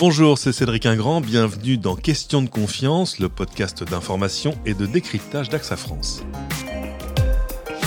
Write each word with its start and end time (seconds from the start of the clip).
Bonjour, 0.00 0.38
c'est 0.38 0.52
Cédric 0.52 0.86
Ingrand, 0.86 1.20
bienvenue 1.20 1.76
dans 1.76 1.96
Question 1.96 2.40
de 2.40 2.48
confiance, 2.48 3.18
le 3.18 3.28
podcast 3.28 3.82
d'information 3.82 4.54
et 4.64 4.72
de 4.72 4.86
décryptage 4.86 5.48
d'AXA 5.48 5.76
France. 5.76 6.22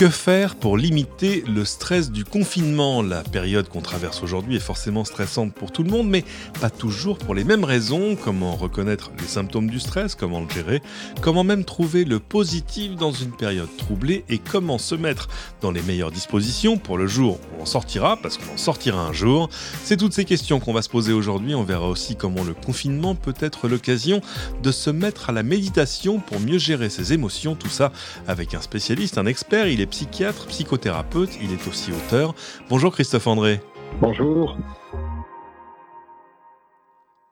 Que 0.01 0.09
faire 0.09 0.55
pour 0.55 0.77
limiter 0.77 1.43
le 1.47 1.63
stress 1.63 2.09
du 2.09 2.25
confinement? 2.25 3.03
La 3.03 3.21
période 3.21 3.69
qu'on 3.69 3.81
traverse 3.81 4.23
aujourd'hui 4.23 4.55
est 4.55 4.59
forcément 4.59 5.05
stressante 5.05 5.53
pour 5.53 5.71
tout 5.71 5.83
le 5.83 5.91
monde, 5.91 6.09
mais 6.09 6.25
pas 6.59 6.71
toujours 6.71 7.19
pour 7.19 7.35
les 7.35 7.43
mêmes 7.43 7.63
raisons. 7.63 8.15
Comment 8.15 8.55
reconnaître 8.55 9.11
les 9.19 9.27
symptômes 9.27 9.69
du 9.69 9.79
stress? 9.79 10.15
Comment 10.15 10.39
le 10.39 10.49
gérer? 10.49 10.81
Comment 11.21 11.43
même 11.43 11.65
trouver 11.65 12.03
le 12.03 12.17
positif 12.17 12.95
dans 12.95 13.11
une 13.11 13.29
période 13.29 13.69
troublée? 13.77 14.25
Et 14.27 14.39
comment 14.39 14.79
se 14.79 14.95
mettre 14.95 15.27
dans 15.61 15.69
les 15.69 15.83
meilleures 15.83 16.09
dispositions? 16.09 16.79
Pour 16.79 16.97
le 16.97 17.05
jour 17.05 17.39
où 17.53 17.61
on 17.61 17.67
sortira, 17.67 18.17
parce 18.17 18.39
qu'on 18.39 18.55
en 18.55 18.57
sortira 18.57 19.05
un 19.05 19.13
jour 19.13 19.51
C'est 19.83 19.97
toutes 19.97 20.13
ces 20.13 20.25
questions 20.25 20.59
qu'on 20.59 20.73
va 20.73 20.81
se 20.81 20.89
poser 20.89 21.13
aujourd'hui. 21.13 21.53
On 21.53 21.63
verra 21.63 21.87
aussi 21.87 22.15
comment 22.15 22.43
le 22.43 22.55
confinement 22.55 23.13
peut 23.13 23.35
être 23.39 23.67
l'occasion 23.67 24.21
de 24.63 24.71
se 24.71 24.89
mettre 24.89 25.29
à 25.29 25.31
la 25.31 25.43
méditation 25.43 26.17
pour 26.17 26.39
mieux 26.39 26.57
gérer 26.57 26.89
ses 26.89 27.13
émotions. 27.13 27.53
Tout 27.53 27.69
ça 27.69 27.91
avec 28.27 28.55
un 28.55 28.61
spécialiste, 28.61 29.19
un 29.19 29.27
expert. 29.27 29.67
Il 29.67 29.79
est 29.79 29.90
psychiatre, 29.91 30.47
psychothérapeute, 30.47 31.37
il 31.41 31.51
est 31.51 31.67
aussi 31.67 31.91
auteur. 31.91 32.33
Bonjour 32.69 32.91
Christophe 32.93 33.27
André. 33.27 33.61
Bonjour. 33.99 34.57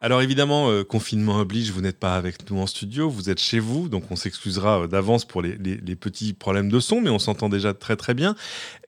Alors 0.01 0.21
évidemment, 0.21 0.69
euh, 0.69 0.85
confinement 0.85 1.39
oblige, 1.39 1.71
vous 1.71 1.81
n'êtes 1.81 1.99
pas 1.99 2.15
avec 2.15 2.49
nous 2.49 2.59
en 2.59 2.67
studio, 2.67 3.09
vous 3.09 3.29
êtes 3.29 3.39
chez 3.39 3.59
vous, 3.59 3.89
donc 3.89 4.03
on 4.11 4.15
s'excusera 4.15 4.83
euh, 4.83 4.87
d'avance 4.87 5.25
pour 5.25 5.41
les, 5.41 5.57
les, 5.57 5.95
petits 5.97 6.31
problèmes 6.31 6.69
de 6.69 6.79
son, 6.79 7.01
mais 7.01 7.09
on 7.09 7.19
s'entend 7.19 7.49
déjà 7.49 7.73
très 7.73 7.97
très 7.97 8.13
bien. 8.13 8.35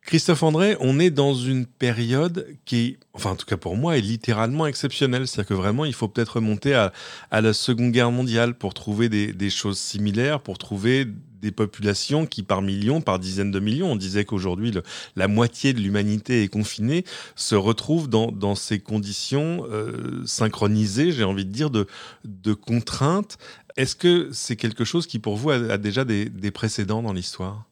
Christophe 0.06 0.44
André, 0.44 0.78
on 0.80 1.00
est 1.00 1.10
dans 1.10 1.34
une 1.34 1.66
période 1.66 2.48
qui, 2.64 2.98
enfin 3.14 3.32
en 3.32 3.36
tout 3.36 3.46
cas 3.46 3.58
pour 3.58 3.76
moi, 3.76 3.98
est 3.98 4.02
littéralement 4.02 4.68
exceptionnelle. 4.68 5.28
C'est-à-dire 5.28 5.50
que 5.50 5.54
vraiment, 5.54 5.84
il 5.84 5.94
faut 5.94 6.08
peut-être 6.08 6.38
remonter 6.38 6.74
à, 6.74 6.94
à, 7.30 7.42
la 7.42 7.52
Seconde 7.52 7.92
Guerre 7.92 8.12
mondiale 8.12 8.54
pour 8.54 8.74
trouver 8.74 9.10
des, 9.10 9.34
des 9.34 9.50
choses 9.50 9.80
similaires, 9.80 10.40
pour 10.40 10.58
trouver 10.58 11.08
des 11.42 11.52
populations 11.52 12.26
qui, 12.26 12.44
par 12.44 12.62
millions, 12.62 13.02
par 13.02 13.20
dizaines 13.20 13.52
de 13.52 13.60
millions, 13.60 13.92
on 13.92 13.96
disait 13.96 14.26
qu'aujourd'hui 14.26 14.72
la 15.16 15.28
moitié 15.28 15.74
de 15.74 15.80
l'humanité 15.80 16.44
est 16.44 16.48
confinée, 16.48 17.04
se 17.36 17.56
retrouvent 17.56 18.10
dans, 18.10 18.56
ces 18.56 18.80
conditions 18.80 19.66
euh, 19.72 20.24
synchronisées, 20.26 21.12
j'ai 21.12 21.24
envie 21.24 21.46
de 21.46 21.52
dire, 21.52 21.70
de, 21.70 22.54
contraintes. 22.54 23.38
Est-ce 23.78 23.96
que 23.96 24.30
c'est 24.32 24.56
quelque 24.56 24.84
chose 24.84 25.08
qui, 25.08 25.20
pour 25.20 25.36
vous, 25.36 25.50
a, 25.50 25.78
déjà 25.78 26.06
des, 26.06 26.26
des 26.30 26.52
précédents 26.52 27.02
dans 27.02 27.14
l'histoire? 27.14 27.66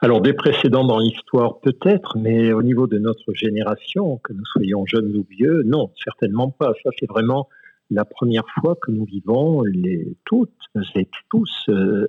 Alors 0.00 0.20
des 0.20 0.32
précédents 0.32 0.84
dans 0.84 0.98
l'histoire 0.98 1.58
peut-être, 1.58 2.16
mais 2.16 2.52
au 2.52 2.62
niveau 2.62 2.86
de 2.86 2.98
notre 2.98 3.32
génération, 3.34 4.18
que 4.18 4.32
nous 4.32 4.44
soyons 4.44 4.86
jeunes 4.86 5.16
ou 5.16 5.26
vieux, 5.28 5.64
non, 5.64 5.90
certainement 6.04 6.50
pas. 6.50 6.72
Ça 6.84 6.90
c'est 7.00 7.08
vraiment 7.08 7.48
la 7.90 8.04
première 8.04 8.44
fois 8.60 8.76
que 8.80 8.90
nous 8.92 9.04
vivons 9.04 9.62
les, 9.62 10.06
toutes 10.24 10.52
et 10.94 11.08
tous 11.30 11.64
euh, 11.68 12.06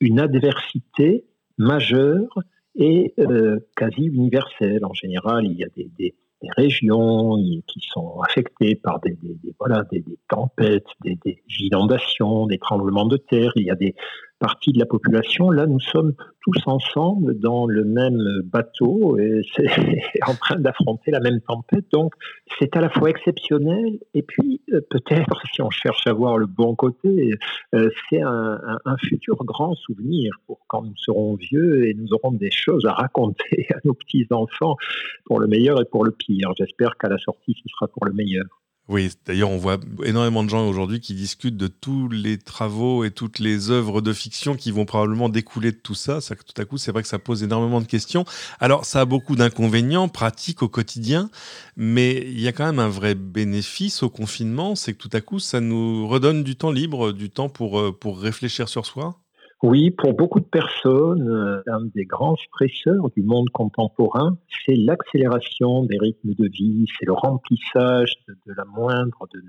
une 0.00 0.20
adversité 0.20 1.24
majeure 1.56 2.38
et 2.76 3.14
euh, 3.18 3.58
quasi 3.76 4.04
universelle. 4.04 4.84
En 4.84 4.94
général, 4.94 5.44
il 5.46 5.56
y 5.56 5.64
a 5.64 5.68
des, 5.74 6.14
régions 6.56 7.34
qui 7.66 7.80
sont 7.92 8.20
affectées 8.20 8.76
par 8.76 9.00
des, 9.00 9.18
des 9.20 9.54
voilà, 9.58 9.84
des, 9.90 10.04
tempêtes, 10.28 10.86
des, 11.02 11.18
inondations, 11.58 12.46
des 12.46 12.58
tremblements 12.58 13.06
de 13.06 13.16
terre. 13.16 13.50
Il 13.56 13.64
y 13.64 13.70
a 13.70 13.74
des 13.74 13.96
partie 14.38 14.72
de 14.72 14.78
la 14.78 14.86
population. 14.86 15.50
Là, 15.50 15.66
nous 15.66 15.80
sommes 15.80 16.14
tous 16.42 16.62
ensemble 16.66 17.38
dans 17.38 17.66
le 17.66 17.84
même 17.84 18.18
bateau 18.44 19.18
et 19.18 19.42
c'est 19.54 19.66
en 20.26 20.34
train 20.34 20.56
d'affronter 20.56 21.10
la 21.10 21.20
même 21.20 21.40
tempête. 21.40 21.84
Donc, 21.92 22.14
c'est 22.58 22.76
à 22.76 22.80
la 22.80 22.88
fois 22.88 23.10
exceptionnel 23.10 23.98
et 24.14 24.22
puis 24.22 24.62
euh, 24.72 24.80
peut-être, 24.90 25.42
si 25.52 25.62
on 25.62 25.70
cherche 25.70 26.06
à 26.06 26.12
voir 26.12 26.38
le 26.38 26.46
bon 26.46 26.74
côté, 26.74 27.32
euh, 27.74 27.90
c'est 28.08 28.20
un, 28.22 28.58
futur 29.04 29.36
grand 29.44 29.74
souvenir 29.74 30.32
pour 30.46 30.58
quand 30.66 30.82
nous 30.82 30.96
serons 30.96 31.36
vieux 31.36 31.86
et 31.86 31.94
nous 31.94 32.08
aurons 32.12 32.32
des 32.32 32.50
choses 32.50 32.84
à 32.86 32.92
raconter 32.92 33.66
à 33.74 33.78
nos 33.84 33.94
petits-enfants 33.94 34.76
pour 35.24 35.40
le 35.40 35.46
meilleur 35.46 35.80
et 35.80 35.84
pour 35.84 36.04
le 36.04 36.10
pire. 36.10 36.52
J'espère 36.56 36.96
qu'à 36.96 37.08
la 37.08 37.18
sortie, 37.18 37.54
ce 37.54 37.68
sera 37.68 37.88
pour 37.88 38.04
le 38.06 38.12
meilleur. 38.12 38.44
Oui, 38.88 39.10
d'ailleurs, 39.26 39.50
on 39.50 39.58
voit 39.58 39.78
énormément 40.02 40.42
de 40.42 40.48
gens 40.48 40.66
aujourd'hui 40.66 40.98
qui 40.98 41.12
discutent 41.12 41.58
de 41.58 41.66
tous 41.66 42.08
les 42.08 42.38
travaux 42.38 43.04
et 43.04 43.10
toutes 43.10 43.38
les 43.38 43.70
œuvres 43.70 44.00
de 44.00 44.14
fiction 44.14 44.56
qui 44.56 44.70
vont 44.70 44.86
probablement 44.86 45.28
découler 45.28 45.72
de 45.72 45.76
tout 45.76 45.94
ça. 45.94 46.22
ça 46.22 46.34
tout 46.36 46.58
à 46.58 46.64
coup, 46.64 46.78
c'est 46.78 46.90
vrai 46.90 47.02
que 47.02 47.08
ça 47.08 47.18
pose 47.18 47.42
énormément 47.42 47.82
de 47.82 47.86
questions. 47.86 48.24
Alors, 48.60 48.86
ça 48.86 49.02
a 49.02 49.04
beaucoup 49.04 49.36
d'inconvénients 49.36 50.08
pratiques 50.08 50.62
au 50.62 50.70
quotidien, 50.70 51.30
mais 51.76 52.16
il 52.16 52.40
y 52.40 52.48
a 52.48 52.52
quand 52.52 52.64
même 52.64 52.78
un 52.78 52.88
vrai 52.88 53.14
bénéfice 53.14 54.02
au 54.02 54.08
confinement, 54.08 54.74
c'est 54.74 54.94
que 54.94 54.98
tout 54.98 55.10
à 55.12 55.20
coup, 55.20 55.38
ça 55.38 55.60
nous 55.60 56.08
redonne 56.08 56.42
du 56.42 56.56
temps 56.56 56.70
libre, 56.70 57.12
du 57.12 57.28
temps 57.28 57.50
pour, 57.50 57.78
euh, 57.78 57.92
pour 57.92 58.18
réfléchir 58.18 58.70
sur 58.70 58.86
soi. 58.86 59.20
Oui, 59.64 59.90
pour 59.90 60.14
beaucoup 60.14 60.38
de 60.38 60.44
personnes, 60.44 61.28
euh, 61.28 61.62
un 61.66 61.86
des 61.92 62.04
grands 62.04 62.36
stresseurs 62.36 63.10
du 63.10 63.24
monde 63.24 63.50
contemporain, 63.50 64.38
c'est 64.64 64.76
l'accélération 64.76 65.82
des 65.84 65.98
rythmes 65.98 66.32
de 66.34 66.48
vie, 66.48 66.86
c'est 66.96 67.06
le 67.06 67.12
remplissage 67.12 68.14
de, 68.28 68.52
la 68.56 68.64
moindre 68.64 69.26
de 69.34 69.42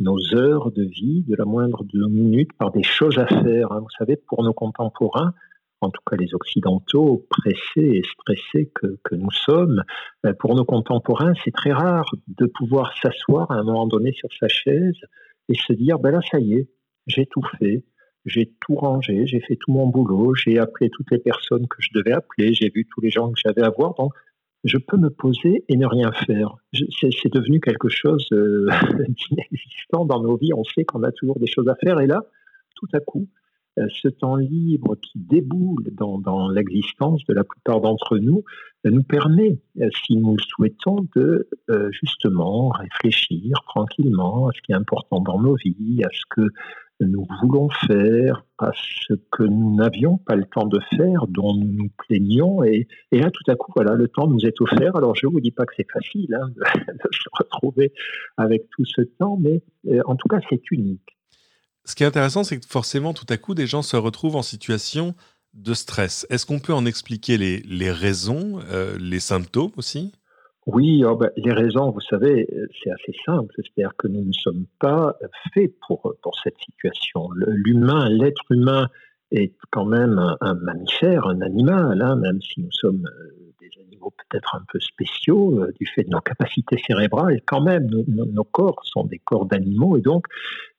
nos, 0.00 0.34
heures 0.34 0.72
de 0.72 0.82
vie, 0.82 1.22
de 1.28 1.36
la 1.36 1.44
moindre 1.44 1.84
de 1.84 1.96
nos 1.96 2.08
minutes 2.08 2.52
par 2.58 2.72
des 2.72 2.82
choses 2.82 3.18
à 3.18 3.26
faire. 3.26 3.70
Hein. 3.70 3.78
Vous 3.80 3.94
savez, 3.96 4.16
pour 4.16 4.42
nos 4.42 4.52
contemporains, 4.52 5.32
en 5.80 5.90
tout 5.90 6.02
cas 6.10 6.16
les 6.16 6.34
Occidentaux, 6.34 7.24
pressés 7.30 7.98
et 7.98 8.02
stressés 8.02 8.72
que, 8.74 8.98
que 9.04 9.14
nous 9.14 9.30
sommes, 9.30 9.84
euh, 10.26 10.32
pour 10.40 10.56
nos 10.56 10.64
contemporains, 10.64 11.34
c'est 11.44 11.54
très 11.54 11.72
rare 11.72 12.10
de 12.26 12.46
pouvoir 12.46 12.98
s'asseoir 13.00 13.48
à 13.52 13.54
un 13.54 13.62
moment 13.62 13.86
donné 13.86 14.12
sur 14.12 14.28
sa 14.40 14.48
chaise 14.48 14.98
et 15.48 15.54
se 15.54 15.72
dire, 15.72 16.00
ben 16.00 16.10
là, 16.10 16.20
ça 16.32 16.40
y 16.40 16.54
est, 16.54 16.68
j'ai 17.06 17.26
tout 17.26 17.42
fait 17.60 17.84
j'ai 18.26 18.52
tout 18.60 18.74
rangé, 18.74 19.26
j'ai 19.26 19.40
fait 19.40 19.56
tout 19.56 19.72
mon 19.72 19.86
boulot, 19.86 20.34
j'ai 20.34 20.58
appelé 20.58 20.90
toutes 20.90 21.10
les 21.10 21.18
personnes 21.18 21.66
que 21.68 21.78
je 21.80 21.88
devais 21.94 22.12
appeler, 22.12 22.52
j'ai 22.52 22.70
vu 22.70 22.86
tous 22.86 23.00
les 23.00 23.10
gens 23.10 23.30
que 23.30 23.40
j'avais 23.42 23.62
à 23.62 23.70
voir. 23.70 23.94
Donc, 23.94 24.12
je 24.64 24.76
peux 24.76 24.96
me 24.96 25.10
poser 25.10 25.64
et 25.68 25.76
ne 25.76 25.86
rien 25.86 26.12
faire. 26.12 26.56
C'est 26.72 27.32
devenu 27.32 27.60
quelque 27.60 27.88
chose 27.88 28.26
euh, 28.32 28.68
d'inexistant 29.08 30.04
dans 30.04 30.20
nos 30.20 30.36
vies. 30.36 30.52
On 30.52 30.64
sait 30.64 30.84
qu'on 30.84 31.02
a 31.02 31.12
toujours 31.12 31.38
des 31.38 31.46
choses 31.46 31.68
à 31.68 31.76
faire. 31.76 32.00
Et 32.00 32.06
là, 32.06 32.20
tout 32.76 32.88
à 32.92 33.00
coup, 33.00 33.28
euh, 33.78 33.86
ce 34.02 34.08
temps 34.08 34.36
libre 34.36 34.96
qui 34.96 35.18
déboule 35.18 35.84
dans, 35.92 36.50
l'existence 36.50 37.24
de 37.24 37.32
la 37.32 37.44
plupart 37.44 37.80
d'entre 37.80 38.18
nous 38.18 38.44
euh, 38.84 38.90
nous 38.90 39.02
permet, 39.02 39.58
si 40.04 40.16
nous 40.16 40.36
le 40.36 40.42
souhaitons, 40.42 41.06
de 41.16 41.48
justement 41.90 42.68
réfléchir 42.70 43.56
tranquillement 43.66 44.48
à 44.48 44.52
ce 44.54 44.60
qui 44.60 44.72
est 44.72 44.76
important 44.76 45.20
dans 45.20 45.40
nos 45.40 45.54
vies, 45.54 46.02
à 46.04 46.08
ce 46.12 46.22
que 46.28 46.48
nous 47.04 47.26
voulons 47.42 47.68
faire, 47.86 48.44
à 48.58 48.70
ce 48.74 49.14
que 49.30 49.42
nous 49.42 49.74
n'avions 49.74 50.18
pas 50.18 50.36
le 50.36 50.44
temps 50.44 50.66
de 50.66 50.78
faire, 50.96 51.26
dont 51.28 51.54
nous 51.54 51.72
nous 51.72 51.90
plaignions. 52.06 52.62
Et, 52.62 52.88
là, 53.12 53.30
tout 53.30 53.50
à 53.50 53.56
coup, 53.56 53.72
voilà, 53.74 53.94
le 53.94 54.08
temps 54.08 54.26
nous 54.26 54.44
est 54.44 54.60
offert. 54.60 54.96
Alors, 54.96 55.14
je 55.14 55.26
ne 55.26 55.32
vous 55.32 55.40
dis 55.40 55.50
pas 55.50 55.64
que 55.66 55.72
c'est 55.76 55.90
facile 55.90 56.34
hein, 56.34 56.48
de, 56.56 57.08
se 57.10 57.28
retrouver 57.32 57.92
avec 58.36 58.68
tout 58.70 58.84
ce 58.84 59.02
temps, 59.02 59.38
mais 59.40 59.62
euh, 59.88 60.00
en 60.06 60.16
tout 60.16 60.28
cas, 60.28 60.40
c'est 60.48 60.70
unique. 60.70 61.16
Ce 61.84 61.94
qui 61.94 62.02
est 62.02 62.06
intéressant, 62.06 62.44
c'est 62.44 62.58
que 62.58 62.66
forcément, 62.66 63.14
tout 63.14 63.26
à 63.28 63.36
coup, 63.36 63.54
des 63.54 63.66
gens 63.66 63.82
se 63.82 63.96
retrouvent 63.96 64.36
en 64.36 64.42
situation 64.42 65.14
de 65.54 65.74
stress. 65.74 66.26
Est-ce 66.30 66.46
qu'on 66.46 66.60
peut 66.60 66.74
en 66.74 66.86
expliquer 66.86 67.36
les, 67.36 67.58
les 67.60 67.90
raisons, 67.90 68.60
euh, 68.70 68.96
les 69.00 69.20
symptômes 69.20 69.72
aussi? 69.76 70.12
Oui, 70.66 71.02
oh, 71.04 71.16
ben, 71.16 71.30
les 71.36 71.52
raisons, 71.52 71.90
vous 71.90 72.00
savez, 72.00 72.46
c'est 72.82 72.90
assez 72.90 73.14
simple. 73.24 73.52
C'est-à-dire 73.56 73.96
que 73.96 74.08
nous 74.08 74.24
ne 74.24 74.32
sommes 74.32 74.66
pas 74.78 75.16
faits 75.54 75.72
pour, 75.86 76.14
pour 76.22 76.38
cette 76.42 76.58
situation. 76.58 77.28
L'humain, 77.34 78.08
l'être 78.08 78.44
humain 78.50 78.88
est 79.32 79.54
quand 79.70 79.84
même 79.84 80.20
un, 80.40 80.54
mammifère, 80.54 81.26
un 81.26 81.40
animal, 81.40 82.02
hein, 82.02 82.16
même 82.16 82.40
si 82.42 82.60
nous 82.60 82.72
sommes 82.72 83.06
euh, 83.06 83.52
des 83.60 83.70
animaux 83.80 84.12
peut-être 84.28 84.56
un 84.56 84.62
peu 84.72 84.80
spéciaux 84.80 85.62
euh, 85.62 85.72
du 85.78 85.86
fait 85.86 86.02
de 86.02 86.10
nos 86.10 86.20
capacités 86.20 86.78
cérébrales, 86.86 87.40
quand 87.46 87.60
même, 87.60 87.88
nos, 88.08 88.44
corps 88.44 88.80
sont 88.84 89.04
des 89.04 89.18
corps 89.18 89.46
d'animaux 89.46 89.96
et 89.96 90.00
donc 90.00 90.26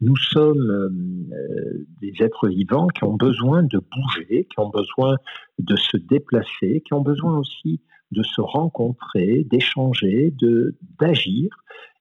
nous 0.02 0.18
sommes 0.18 0.70
euh, 0.70 1.86
des 2.02 2.14
êtres 2.20 2.50
vivants 2.50 2.88
qui 2.88 3.06
ont 3.06 3.16
besoin 3.16 3.64
de 3.64 3.80
bouger, 3.80 4.48
qui 4.52 4.60
ont 4.60 4.70
besoin 4.70 5.16
de 5.60 5.76
se 5.78 5.98
déplacer, 5.98 6.84
qui 6.86 6.94
ont 6.94 7.02
besoin 7.02 7.40
aussi 7.40 7.80
de 8.12 8.24
se 8.24 8.42
rencontrer, 8.42 9.46
d'échanger, 9.50 10.34
de 10.40 10.76
d'agir. 11.00 11.50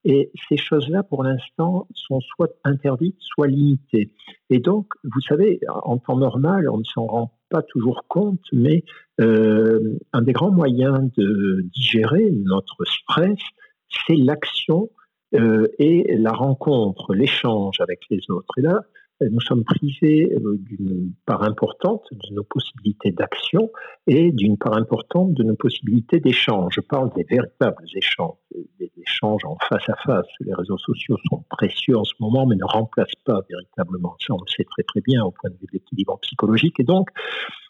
Et 0.04 0.32
ces 0.48 0.56
choses-là, 0.56 1.02
pour 1.02 1.24
l'instant, 1.24 1.86
sont 1.94 2.20
soit 2.20 2.52
interdites, 2.64 3.18
soit 3.20 3.48
limitées. 3.48 4.12
Et 4.48 4.58
donc, 4.58 4.86
vous 5.04 5.20
savez, 5.20 5.60
en 5.82 5.98
temps 5.98 6.16
normal, 6.16 6.68
on 6.70 6.78
ne 6.78 6.84
s'en 6.84 7.06
rend 7.06 7.34
pas 7.50 7.62
toujours 7.62 8.04
compte, 8.08 8.40
mais 8.52 8.84
euh, 9.20 9.98
un 10.12 10.22
des 10.22 10.32
grands 10.32 10.52
moyens 10.52 11.10
de 11.16 11.66
digérer 11.74 12.30
notre 12.30 12.84
stress, 12.86 13.38
c'est 14.06 14.16
l'action 14.16 14.88
euh, 15.34 15.66
et 15.78 16.16
la 16.16 16.32
rencontre, 16.32 17.14
l'échange 17.14 17.80
avec 17.80 18.00
les 18.08 18.20
autres. 18.30 18.52
Et 18.56 18.62
là, 18.62 18.80
nous 19.28 19.40
sommes 19.40 19.64
privés 19.64 20.32
euh, 20.32 20.56
d'une 20.58 21.12
part 21.26 21.42
importante 21.42 22.04
de 22.12 22.34
nos 22.34 22.44
possibilités 22.44 23.12
d'action 23.12 23.70
et 24.06 24.32
d'une 24.32 24.56
part 24.56 24.76
importante 24.76 25.34
de 25.34 25.42
nos 25.42 25.56
possibilités 25.56 26.20
d'échange. 26.20 26.74
Je 26.76 26.80
parle 26.80 27.12
des 27.14 27.24
véritables 27.24 27.84
échanges, 27.94 28.36
des 28.78 28.90
échanges 28.96 29.44
en 29.44 29.56
face 29.68 29.88
à 29.88 29.96
face. 30.04 30.26
Les 30.40 30.54
réseaux 30.54 30.78
sociaux 30.78 31.16
sont 31.28 31.44
précieux 31.50 31.96
en 31.96 32.04
ce 32.04 32.14
moment, 32.20 32.46
mais 32.46 32.56
ne 32.56 32.64
remplacent 32.64 33.22
pas 33.24 33.40
véritablement. 33.48 34.16
Ça, 34.20 34.34
on 34.34 34.38
le 34.38 34.50
sait 34.50 34.64
très 34.64 34.82
très 34.84 35.00
bien 35.00 35.22
au 35.24 35.30
point 35.30 35.50
de 35.50 35.56
vue 35.56 35.66
de 35.66 35.72
l'équilibre 35.72 36.18
psychologique. 36.22 36.80
Et 36.80 36.84
donc, 36.84 37.10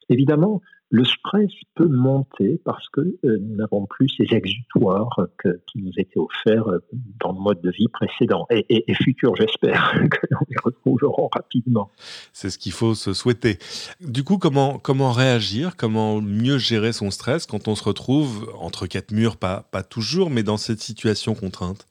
évidemment, 0.08 0.61
le 0.90 1.04
stress 1.04 1.50
peut 1.76 1.87
monter 1.87 2.60
parce 2.64 2.88
que 2.88 3.00
euh, 3.00 3.38
nous 3.40 3.56
n'avons 3.56 3.87
plus 3.87 4.08
ces 4.08 4.34
exutoires 4.34 5.28
qui 5.44 5.82
nous 5.82 5.92
étaient 5.96 6.19
offerts 6.19 6.69
euh, 6.69 6.78
dans 7.20 7.32
le 7.32 7.38
mode 7.38 7.60
de 7.62 7.70
vie 7.70 7.87
précédent 7.88 8.46
et, 8.50 8.84
futur, 8.94 9.37
j'espère, 9.37 9.92
que 10.10 10.26
nous 10.32 10.38
les 10.48 10.56
retrouverons 10.62 11.28
rapidement. 11.32 11.90
C'est 12.32 12.50
ce 12.50 12.58
qu'il 12.58 12.72
faut 12.72 12.94
se 12.94 13.12
souhaiter. 13.12 13.58
Du 14.00 14.25
coup, 14.25 14.38
comment, 14.38 14.78
comment 14.78 15.12
réagir, 15.12 15.76
comment 15.76 16.20
mieux 16.20 16.58
gérer 16.58 16.92
son 16.92 17.10
stress 17.12 17.46
quand 17.46 17.69
on 17.69 17.76
se 17.76 17.84
retrouve 17.84 18.52
entre 18.58 18.87
quatre 18.87 19.12
murs, 19.12 19.37
pas, 19.37 19.69
pas 19.70 19.84
toujours, 19.84 20.28
mais 20.28 20.42
dans 20.42 20.56
cette 20.56 20.81
situation 20.81 21.34
contrainte? 21.34 21.87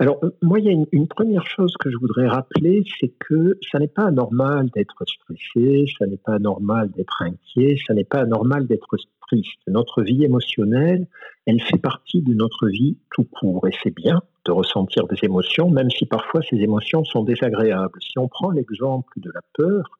Alors, 0.00 0.20
moi, 0.42 0.60
il 0.60 0.64
y 0.64 0.68
a 0.68 0.84
une, 0.92 1.08
première 1.08 1.44
chose 1.44 1.74
que 1.76 1.90
je 1.90 1.96
voudrais 1.96 2.28
rappeler, 2.28 2.84
c'est 3.00 3.12
que 3.18 3.58
ça 3.68 3.80
n'est 3.80 3.88
pas 3.88 4.12
normal 4.12 4.70
d'être 4.70 5.04
stressé, 5.04 5.86
ça 5.98 6.06
n'est 6.06 6.16
pas 6.16 6.38
normal 6.38 6.92
d'être 6.92 7.20
inquiet, 7.20 7.76
ça 7.84 7.94
n'est 7.94 8.04
pas 8.04 8.24
normal 8.24 8.68
d'être 8.68 8.96
triste. 9.26 9.60
Notre 9.66 10.02
vie 10.02 10.22
émotionnelle, 10.22 11.08
elle 11.46 11.60
fait 11.60 11.78
partie 11.78 12.22
de 12.22 12.32
notre 12.32 12.68
vie 12.68 12.96
tout 13.10 13.24
court, 13.24 13.66
et 13.66 13.72
c'est 13.82 13.94
bien 13.94 14.22
de 14.44 14.52
ressentir 14.52 15.08
des 15.08 15.18
émotions, 15.22 15.68
même 15.68 15.90
si 15.90 16.06
parfois 16.06 16.42
ces 16.48 16.56
émotions 16.58 17.02
sont 17.02 17.24
désagréables. 17.24 17.98
Si 18.00 18.20
on 18.20 18.28
prend 18.28 18.50
l'exemple 18.52 19.12
de 19.16 19.32
la 19.34 19.40
peur, 19.54 19.98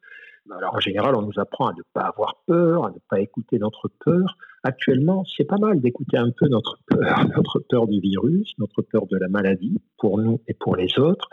alors 0.57 0.77
en 0.77 0.81
général, 0.81 1.17
on 1.17 1.23
nous 1.23 1.39
apprend 1.39 1.67
à 1.67 1.73
ne 1.73 1.83
pas 1.93 2.03
avoir 2.03 2.37
peur, 2.47 2.87
à 2.87 2.91
ne 2.91 2.99
pas 3.11 3.21
écouter 3.21 3.59
notre 3.59 3.91
peur. 4.05 4.39
Actuellement, 4.69 5.25
c'est 5.35 5.47
pas 5.47 5.57
mal 5.57 5.81
d'écouter 5.81 6.19
un 6.19 6.31
peu 6.31 6.47
notre 6.47 6.79
peur, 6.87 7.01
notre 7.37 7.59
peur 7.71 7.87
du 7.87 8.01
virus, 8.01 8.53
notre 8.59 8.83
peur 8.83 9.07
de 9.07 9.17
la 9.17 9.29
maladie, 9.29 9.81
pour 9.97 10.19
nous 10.19 10.43
et 10.47 10.53
pour 10.53 10.77
les 10.77 10.99
autres, 10.99 11.31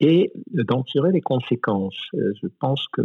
et 0.00 0.34
d'en 0.52 0.82
tirer 0.82 1.10
les 1.10 1.22
conséquences. 1.22 1.96
Euh, 2.12 2.34
je 2.42 2.48
pense 2.60 2.84
que 2.92 3.00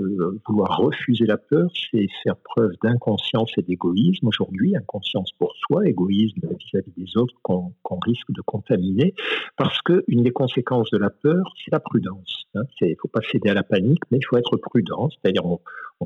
vouloir 0.45 0.79
refuser 0.79 1.25
la 1.25 1.37
peur, 1.37 1.69
c'est 1.89 2.07
faire 2.23 2.35
preuve 2.35 2.73
d'inconscience 2.83 3.53
et 3.55 3.61
d'égoïsme 3.61 4.27
aujourd'hui, 4.27 4.75
inconscience 4.75 5.31
pour 5.39 5.53
soi, 5.55 5.87
égoïsme 5.87 6.41
vis-à-vis 6.41 6.91
des 6.97 7.15
autres 7.15 7.35
qu'on 7.41 7.99
risque 8.05 8.31
de 8.31 8.41
contaminer, 8.41 9.13
parce 9.55 9.81
qu'une 9.81 10.23
des 10.23 10.31
conséquences 10.31 10.91
de 10.91 10.97
la 10.97 11.09
peur, 11.09 11.53
c'est 11.63 11.71
la 11.71 11.79
prudence. 11.79 12.43
Il 12.53 12.59
hein. 12.59 12.63
ne 12.81 12.95
faut 13.01 13.07
pas 13.07 13.21
céder 13.31 13.49
à 13.49 13.53
la 13.53 13.63
panique, 13.63 14.03
mais 14.11 14.17
il 14.17 14.25
faut 14.25 14.35
être 14.35 14.57
prudent, 14.57 15.07
c'est-à-dire 15.09 15.45
on, 15.45 15.61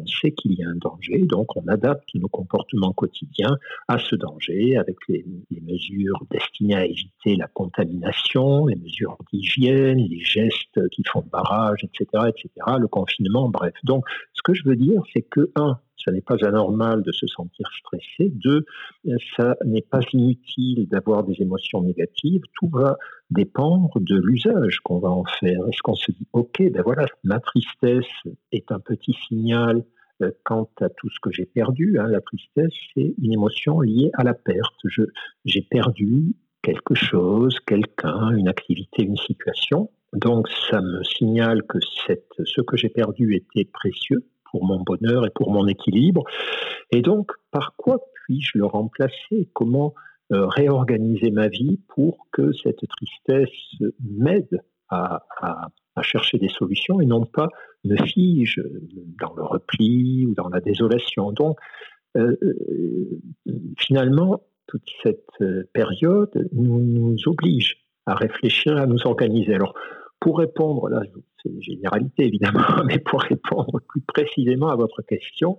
sait 0.05 0.31
qu'il 0.31 0.53
y 0.53 0.63
a 0.63 0.69
un 0.69 0.75
danger, 0.75 1.19
donc 1.19 1.55
on 1.55 1.67
adapte 1.67 2.07
nos 2.15 2.27
comportements 2.27 2.93
quotidiens 2.93 3.57
à 3.87 3.99
ce 3.99 4.15
danger 4.15 4.77
avec 4.77 4.97
les, 5.07 5.25
mesures 5.61 6.21
destinées 6.29 6.75
à 6.75 6.85
éviter 6.85 7.35
la 7.35 7.47
contamination, 7.47 8.65
les 8.65 8.75
mesures 8.75 9.17
d'hygiène, 9.31 9.97
les 9.97 10.19
gestes 10.19 10.87
qui 10.89 11.03
font 11.07 11.23
barrage, 11.31 11.83
etc., 11.83 12.25
etc., 12.27 12.49
le 12.79 12.87
confinement, 12.87 13.49
bref. 13.49 13.73
Donc, 13.83 14.05
ce 14.33 14.41
que 14.41 14.53
je 14.53 14.63
veux 14.65 14.75
dire, 14.75 15.01
c'est 15.13 15.21
que, 15.21 15.51
un, 15.55 15.79
ça 16.03 16.11
n'est 16.11 16.21
pas 16.21 16.37
anormal 16.45 17.03
de 17.03 17.11
se 17.11 17.27
sentir 17.27 17.67
stressé. 17.79 18.31
Deux, 18.33 18.65
ça 19.37 19.55
n'est 19.65 19.81
pas 19.81 20.01
inutile 20.13 20.87
d'avoir 20.89 21.23
des 21.23 21.41
émotions 21.41 21.81
négatives. 21.81 22.41
Tout 22.59 22.69
va 22.69 22.97
dépendre 23.29 23.99
de 23.99 24.17
l'usage 24.17 24.79
qu'on 24.79 24.99
va 24.99 25.09
en 25.09 25.23
faire. 25.39 25.67
Est-ce 25.67 25.81
qu'on 25.81 25.95
se 25.95 26.11
dit, 26.11 26.27
OK, 26.33 26.61
ben 26.71 26.81
voilà, 26.83 27.05
ma 27.23 27.39
tristesse 27.39 28.05
est 28.51 28.71
un 28.71 28.79
petit 28.79 29.13
signal 29.27 29.83
euh, 30.21 30.31
quant 30.43 30.69
à 30.81 30.89
tout 30.89 31.09
ce 31.09 31.19
que 31.21 31.31
j'ai 31.31 31.45
perdu. 31.45 31.97
Hein. 31.99 32.07
La 32.07 32.21
tristesse, 32.21 32.73
c'est 32.93 33.15
une 33.21 33.33
émotion 33.33 33.79
liée 33.79 34.11
à 34.13 34.23
la 34.23 34.33
perte. 34.33 34.75
J'ai 35.45 35.61
perdu 35.61 36.35
quelque 36.61 36.95
chose, 36.95 37.57
quelqu'un, 37.65 38.31
une 38.35 38.47
activité, 38.47 39.03
une 39.03 39.17
situation. 39.17 39.89
Donc 40.13 40.47
ça 40.69 40.79
me 40.81 41.03
signale 41.03 41.63
que 41.63 41.79
ce 41.81 42.61
que 42.61 42.77
j'ai 42.77 42.89
perdu 42.89 43.35
était 43.35 43.65
précieux 43.65 44.23
pour 44.53 44.65
mon 44.65 44.79
bonheur 44.79 45.25
et 45.25 45.31
pour 45.31 45.51
mon 45.51 45.67
équilibre. 45.67 46.23
Et 46.91 47.01
donc, 47.01 47.31
par 47.51 47.75
quoi 47.75 47.99
puis-je 48.13 48.57
le 48.57 48.65
remplacer? 48.65 49.49
Comment 49.53 49.93
euh, 50.31 50.45
réorganiser 50.47 51.31
ma 51.31 51.47
vie 51.47 51.81
pour 51.89 52.27
que 52.31 52.53
cette 52.53 52.87
tristesse 52.87 53.49
m'aide 53.99 54.61
à, 54.89 55.23
chercher 56.01 56.37
des 56.37 56.49
solutions 56.49 57.01
et 57.01 57.05
non 57.05 57.25
pas 57.25 57.49
me 57.83 57.97
fige 58.05 58.61
dans 59.19 59.33
le 59.33 59.43
repli 59.43 60.25
ou 60.27 60.35
dans 60.35 60.49
la 60.49 60.61
désolation? 60.61 61.31
Donc, 61.31 61.57
euh, 62.15 62.35
euh, 62.43 63.19
finalement, 63.79 64.43
toute 64.67 64.87
cette 65.01 65.27
période 65.73 66.47
nous, 66.53 66.79
nous 66.79 67.17
oblige 67.25 67.77
à 68.05 68.13
réfléchir, 68.13 68.77
à 68.77 68.85
nous 68.85 69.07
organiser. 69.07 69.55
Alors, 69.55 69.73
pour 70.19 70.37
répondre, 70.37 70.89
là, 70.89 71.01
c'est 71.43 71.49
une 71.49 71.61
généralité 71.61 72.25
évidemment, 72.25 72.61
mais 72.85 72.99
pour 72.99 73.21
répondre 73.21 73.79
plus 73.87 74.01
précisément 74.01 74.69
à 74.69 74.75
votre 74.75 75.01
question, 75.01 75.57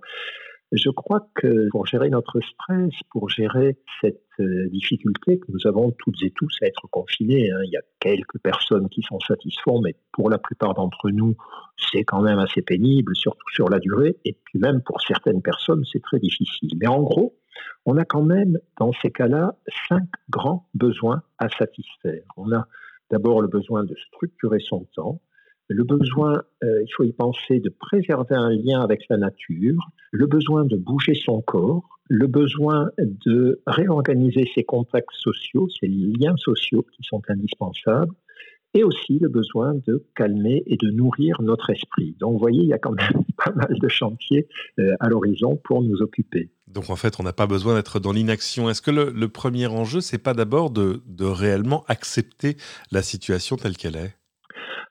je 0.71 0.89
crois 0.89 1.29
que 1.35 1.69
pour 1.69 1.85
gérer 1.85 2.09
notre 2.09 2.39
stress, 2.41 2.91
pour 3.11 3.29
gérer 3.29 3.77
cette 4.01 4.19
euh, 4.39 4.67
difficulté 4.69 5.39
que 5.39 5.51
nous 5.51 5.67
avons 5.67 5.91
toutes 5.91 6.21
et 6.23 6.31
tous 6.31 6.57
à 6.63 6.65
être 6.65 6.87
confinés, 6.89 7.51
hein, 7.51 7.59
il 7.63 7.71
y 7.71 7.77
a 7.77 7.83
quelques 7.99 8.39
personnes 8.39 8.89
qui 8.89 9.01
sont 9.03 9.19
satisfaites, 9.19 9.73
mais 9.83 9.95
pour 10.11 10.29
la 10.29 10.39
plupart 10.39 10.73
d'entre 10.73 11.11
nous, 11.11 11.35
c'est 11.77 12.03
quand 12.03 12.21
même 12.21 12.39
assez 12.39 12.61
pénible, 12.61 13.15
surtout 13.15 13.49
sur 13.53 13.69
la 13.69 13.79
durée, 13.79 14.17
et 14.25 14.37
puis 14.45 14.59
même 14.59 14.81
pour 14.81 15.01
certaines 15.01 15.41
personnes, 15.41 15.83
c'est 15.91 16.01
très 16.01 16.19
difficile. 16.19 16.71
Mais 16.81 16.87
en 16.87 17.03
gros, 17.03 17.37
on 17.85 17.95
a 17.97 18.03
quand 18.03 18.23
même, 18.23 18.57
dans 18.79 18.91
ces 19.01 19.11
cas-là, 19.11 19.55
cinq 19.87 20.09
grands 20.29 20.67
besoins 20.73 21.21
à 21.37 21.47
satisfaire. 21.47 22.23
On 22.37 22.51
a 22.51 22.67
D'abord, 23.11 23.41
le 23.41 23.47
besoin 23.47 23.83
de 23.83 23.95
structurer 24.07 24.59
son 24.59 24.85
temps, 24.95 25.21
le 25.67 25.83
besoin, 25.83 26.43
euh, 26.63 26.83
il 26.83 26.89
faut 26.95 27.03
y 27.03 27.11
penser, 27.11 27.59
de 27.59 27.69
préserver 27.69 28.35
un 28.35 28.51
lien 28.51 28.81
avec 28.81 29.01
la 29.09 29.17
nature, 29.17 29.89
le 30.11 30.27
besoin 30.27 30.65
de 30.65 30.77
bouger 30.77 31.15
son 31.15 31.41
corps, 31.41 31.99
le 32.07 32.27
besoin 32.27 32.89
de 32.99 33.61
réorganiser 33.65 34.47
ses 34.53 34.63
contacts 34.63 35.13
sociaux, 35.13 35.67
ses 35.79 35.87
liens 35.87 36.37
sociaux 36.37 36.85
qui 36.95 37.01
sont 37.03 37.21
indispensables, 37.29 38.13
et 38.75 38.83
aussi 38.83 39.17
le 39.19 39.29
besoin 39.29 39.73
de 39.87 40.05
calmer 40.15 40.61
et 40.67 40.75
de 40.75 40.91
nourrir 40.91 41.41
notre 41.41 41.69
esprit. 41.69 42.15
Donc 42.19 42.33
vous 42.33 42.39
voyez, 42.39 42.61
il 42.61 42.67
y 42.67 42.73
a 42.73 42.77
quand 42.77 42.91
même 42.91 43.23
pas 43.43 43.51
mal 43.53 43.73
de 43.79 43.87
chantiers 43.87 44.47
euh, 44.79 44.93
à 44.99 45.09
l'horizon 45.09 45.55
pour 45.63 45.81
nous 45.81 46.01
occuper. 46.01 46.51
Donc 46.67 46.89
en 46.89 46.97
fait, 46.97 47.19
on 47.19 47.23
n'a 47.23 47.33
pas 47.33 47.47
besoin 47.47 47.75
d'être 47.75 47.99
dans 47.99 48.11
l'inaction. 48.11 48.69
Est-ce 48.69 48.81
que 48.81 48.91
le, 48.91 49.27
premier 49.29 49.67
enjeu, 49.67 50.01
c'est 50.01 50.17
pas 50.17 50.33
d'abord 50.33 50.71
de, 50.71 51.01
réellement 51.21 51.85
accepter 51.87 52.57
la 52.91 53.01
situation 53.01 53.55
telle 53.55 53.77
qu'elle 53.77 53.95
est? 53.95 54.13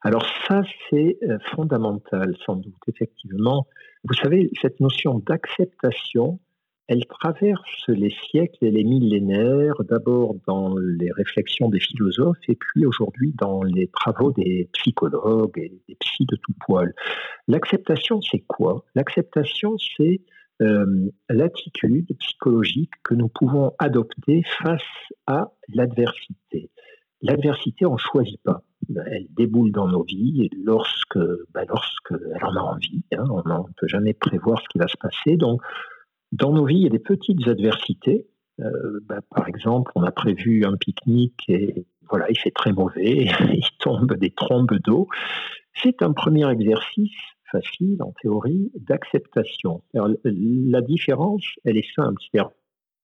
Alors 0.05 0.27
ça, 0.47 0.63
c'est 0.91 1.17
euh, 1.23 1.39
fondamental, 1.55 2.37
sans 2.45 2.57
doute, 2.57 2.75
effectivement. 2.89 3.67
Vous 4.05 4.13
savez, 4.15 4.51
cette 4.61 4.79
notion 4.79 5.19
d'acceptation, 5.27 6.39
elle 6.89 7.07
traverse 7.07 7.89
les 7.89 8.15
siècles 8.31 8.67
et 8.67 8.71
les 8.71 8.85
millénaires, 8.85 9.83
d'abord 9.89 10.35
dans 10.47 10.77
les 10.77 11.11
réflexions 11.13 11.71
des 11.71 11.81
philosophes 11.81 12.37
et 12.49 12.55
puis 12.55 12.85
aujourd'hui 12.85 13.33
dans 13.39 13.63
les 13.63 13.87
travaux 13.87 14.33
des 14.33 14.69
psychologues 14.75 15.57
et 15.57 15.73
des 15.89 15.95
psys 15.95 16.27
de 16.27 16.37
tout 16.37 16.53
poil. 16.67 16.93
L'acceptation, 17.49 18.21
c'est 18.21 18.45
quoi? 18.47 18.85
L'acceptation, 18.95 19.77
c'est 19.97 20.21
euh, 20.61 21.09
l'attitude 21.31 22.15
psychologique 22.19 22.93
que 23.03 23.15
nous 23.15 23.29
pouvons 23.29 23.73
adopter 23.79 24.43
face 24.63 24.83
à 25.27 25.51
l'adversité. 25.73 26.71
L'adversité, 27.23 27.87
on 27.87 27.95
ne 27.95 27.99
choisit 27.99 28.41
pas. 28.43 28.63
Elle 29.07 29.27
déboule 29.31 29.73
dans 29.73 29.89
nos 29.89 30.03
vies 30.03 30.49
lorsque, 30.65 31.19
ben 31.53 31.65
lorsqu'elle 31.69 32.45
en 32.45 32.57
a 32.57 32.61
envie, 32.61 33.05
hein, 33.17 33.25
on 33.31 33.39
ne 33.39 33.73
peut 33.77 33.89
jamais 33.89 34.15
prévoir 34.15 34.61
ce 34.61 34.69
qui 34.69 34.79
va 34.79 34.89
se 34.89 34.97
passer. 34.97 35.37
Donc, 35.37 35.63
dans 36.33 36.53
nos 36.53 36.65
vies, 36.65 36.77
il 36.77 36.83
y 36.83 36.87
a 36.87 36.91
des 36.91 36.99
petites 36.99 37.47
adversités. 37.47 38.27
Euh, 38.61 39.01
bah, 39.07 39.21
par 39.35 39.49
exemple, 39.49 39.91
on 39.95 40.03
a 40.03 40.13
prévu 40.13 40.65
un 40.65 40.77
pique-nique 40.77 41.43
et 41.49 41.87
voilà, 42.09 42.31
il 42.31 42.39
fait 42.39 42.51
très 42.51 42.73
mauvais, 42.73 43.27
il 43.53 43.69
tombe 43.79 44.15
des 44.15 44.31
trombes 44.31 44.79
d'eau. 44.85 45.09
C'est 45.83 46.03
un 46.03 46.13
premier 46.13 46.49
exercice 46.51 47.13
facile 47.51 48.03
en 48.03 48.13
théorie 48.23 48.71
d'acceptation. 48.75 49.83
La 49.93 50.81
différence, 50.81 51.45
elle 51.65 51.77
est 51.77 51.95
simple. 51.95 52.21
C'est-à-dire, 52.21 52.51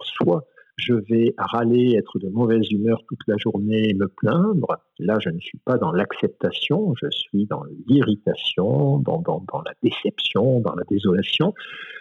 soit 0.02 0.44
je 0.80 0.94
vais 0.94 1.34
râler, 1.36 1.94
être 1.96 2.18
de 2.18 2.28
mauvaise 2.28 2.70
humeur 2.70 3.02
toute 3.08 3.20
la 3.26 3.36
journée, 3.36 3.94
me 3.94 4.08
plaindre. 4.08 4.78
Là, 4.98 5.18
je 5.20 5.28
ne 5.28 5.38
suis 5.38 5.58
pas 5.58 5.76
dans 5.76 5.92
l'acceptation, 5.92 6.94
je 7.00 7.06
suis 7.10 7.46
dans 7.46 7.62
l'irritation, 7.86 8.98
dans, 8.98 9.22
la 9.64 9.72
déception, 9.82 10.60
dans 10.60 10.74
la 10.74 10.84
désolation. 10.88 11.54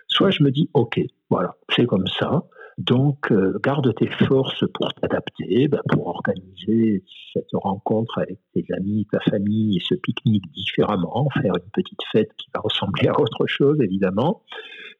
Soit 0.07 0.31
je 0.31 0.43
me 0.43 0.51
dis, 0.51 0.69
OK, 0.73 0.99
voilà, 1.29 1.55
c'est 1.75 1.85
comme 1.85 2.07
ça. 2.07 2.45
Donc, 2.77 3.29
euh, 3.31 3.59
garde 3.61 3.93
tes 3.95 4.09
forces 4.25 4.63
pour 4.73 4.93
t'adapter, 4.93 5.67
bah, 5.67 5.81
pour 5.91 6.07
organiser 6.07 7.03
cette 7.33 7.49
rencontre 7.53 8.19
avec 8.19 8.39
tes 8.53 8.65
amis, 8.73 9.05
ta 9.11 9.19
famille 9.19 9.77
et 9.77 9.81
ce 9.81 9.95
pique-nique 9.95 10.49
différemment, 10.53 11.27
faire 11.41 11.55
une 11.55 11.71
petite 11.73 11.99
fête 12.13 12.31
qui 12.37 12.47
va 12.55 12.61
ressembler 12.61 13.09
à 13.09 13.19
autre 13.19 13.47
chose, 13.47 13.77
évidemment, 13.81 14.43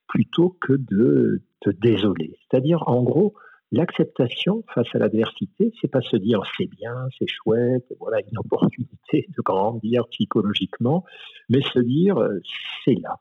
plutôt 0.10 0.58
que 0.60 0.74
de 0.74 1.42
te 1.62 1.70
désoler. 1.70 2.36
C'est-à-dire, 2.50 2.84
en 2.88 3.02
gros, 3.02 3.34
L'acceptation 3.72 4.64
face 4.74 4.88
à 4.96 4.98
l'adversité, 4.98 5.72
c'est 5.80 5.92
pas 5.92 6.02
se 6.02 6.18
dire 6.18 6.42
c'est 6.58 6.66
bien, 6.66 7.08
c'est 7.18 7.28
chouette, 7.28 7.86
voilà 8.00 8.20
une 8.22 8.38
opportunité 8.40 9.28
de 9.38 9.42
grandir 9.44 10.08
psychologiquement, 10.08 11.06
mais 11.50 11.62
se 11.62 11.80
dire 11.80 12.18
euh, 12.18 12.40
c'est 12.84 12.96
là, 12.96 13.20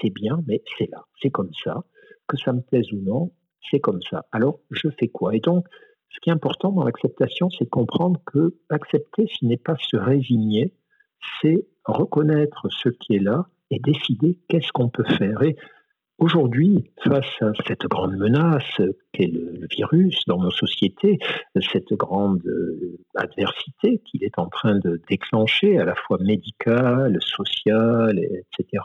c'est 0.00 0.10
bien, 0.10 0.40
mais 0.46 0.62
c'est 0.78 0.88
là, 0.90 1.04
c'est 1.20 1.30
comme 1.30 1.52
ça, 1.64 1.84
que 2.26 2.38
ça 2.38 2.52
me 2.52 2.62
plaise 2.62 2.90
ou 2.92 3.00
non, 3.02 3.32
c'est 3.70 3.80
comme 3.80 4.00
ça. 4.02 4.24
Alors, 4.32 4.60
je 4.70 4.88
fais 4.98 5.08
quoi? 5.08 5.34
Et 5.34 5.40
donc, 5.40 5.66
ce 6.08 6.18
qui 6.20 6.30
est 6.30 6.32
important 6.32 6.72
dans 6.72 6.84
l'acceptation, 6.84 7.50
c'est 7.50 7.64
de 7.64 7.70
comprendre 7.70 8.20
que 8.26 8.56
accepter, 8.68 9.26
ce 9.38 9.44
n'est 9.44 9.58
pas 9.58 9.76
se 9.78 9.96
résigner, 9.96 10.74
c'est 11.40 11.66
reconnaître 11.84 12.68
ce 12.70 12.88
qui 12.88 13.16
est 13.16 13.22
là 13.22 13.46
et 13.70 13.78
décider 13.78 14.38
qu'est-ce 14.48 14.72
qu'on 14.72 14.88
peut 14.88 15.04
faire. 15.04 15.42
Et 15.42 15.56
aujourd'hui, 16.20 16.90
face 17.02 17.26
à 17.40 17.52
cette 17.66 17.86
grande 17.86 18.16
menace 18.16 18.80
qu'est 19.12 19.26
le, 19.26 19.66
virus 19.70 20.22
dans 20.26 20.38
nos 20.38 20.50
sociétés, 20.50 21.18
cette 21.72 21.92
grande 21.94 22.42
euh, 22.46 22.98
adversité 23.16 24.02
qu'il 24.04 24.22
est 24.24 24.38
en 24.38 24.46
train 24.46 24.78
de 24.78 25.00
déclencher, 25.08 25.78
à 25.78 25.84
la 25.84 25.94
fois 25.94 26.18
médicale, 26.20 27.18
sociale, 27.20 28.18
etc., 28.18 28.84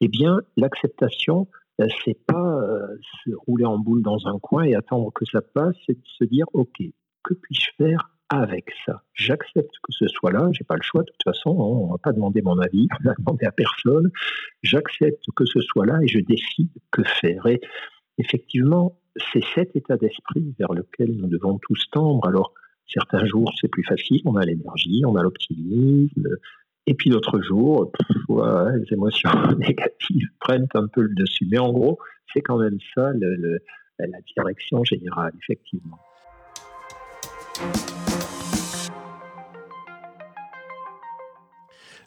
eh 0.00 0.08
bien, 0.08 0.40
l'acceptation 0.56 1.46
euh, 1.80 1.86
c'est 2.04 2.18
pas 2.26 2.60
euh, 2.60 2.86
se 3.24 3.30
rouler 3.46 3.64
en 3.64 3.78
boule 3.78 4.02
dans 4.02 4.26
un 4.26 4.38
coin 4.38 4.64
et 4.64 4.74
attendre 4.74 5.10
que 5.12 5.24
ça 5.24 5.40
passe, 5.40 5.74
c'est 5.86 5.94
de 5.94 6.08
se 6.18 6.24
dire 6.24 6.46
ok, 6.52 6.82
que 7.24 7.34
puis-je 7.34 7.70
faire 7.78 8.10
avec 8.32 8.72
ça 8.86 9.02
J'accepte 9.14 9.74
que 9.82 9.92
ce 9.92 10.06
soit 10.08 10.32
là, 10.32 10.48
j'ai 10.52 10.64
pas 10.64 10.76
le 10.76 10.82
choix 10.82 11.02
de 11.02 11.10
toute 11.10 11.22
façon, 11.22 11.50
hein, 11.50 11.86
on 11.86 11.90
va 11.92 11.98
pas 11.98 12.12
demander 12.12 12.40
mon 12.40 12.58
avis, 12.58 12.88
on 13.00 13.08
va 13.08 13.14
demander 13.18 13.46
à 13.46 13.52
personne. 13.52 14.10
J'accepte 14.62 15.24
que 15.36 15.44
ce 15.44 15.60
soit 15.60 15.86
là 15.86 15.98
et 16.02 16.08
je 16.08 16.18
décide 16.18 16.70
que 16.90 17.02
faire. 17.04 17.46
Et 17.46 17.60
effectivement, 18.18 18.98
c'est 19.32 19.44
cet 19.54 19.76
état 19.76 19.96
d'esprit 19.96 20.54
vers 20.58 20.72
lequel 20.72 21.14
nous 21.16 21.28
devons 21.28 21.58
tous 21.58 21.90
tendre. 21.90 22.26
Alors 22.26 22.54
certains 22.86 23.24
jours 23.26 23.52
c'est 23.60 23.68
plus 23.68 23.84
facile, 23.84 24.22
on 24.24 24.36
a 24.36 24.44
l'énergie, 24.44 25.02
on 25.06 25.16
a 25.16 25.22
l'optimisme, 25.22 26.28
et 26.86 26.94
puis 26.94 27.10
d'autres 27.10 27.40
jours, 27.42 27.92
les 28.28 28.92
émotions 28.92 29.30
négatives 29.58 30.28
prennent 30.40 30.68
un 30.74 30.86
peu 30.88 31.02
le 31.02 31.14
dessus. 31.14 31.46
Mais 31.50 31.58
en 31.58 31.72
gros, 31.72 31.98
c'est 32.32 32.40
quand 32.40 32.58
même 32.58 32.78
ça 32.94 33.12
la 33.12 34.18
direction 34.34 34.82
générale, 34.84 35.32
effectivement. 35.42 35.98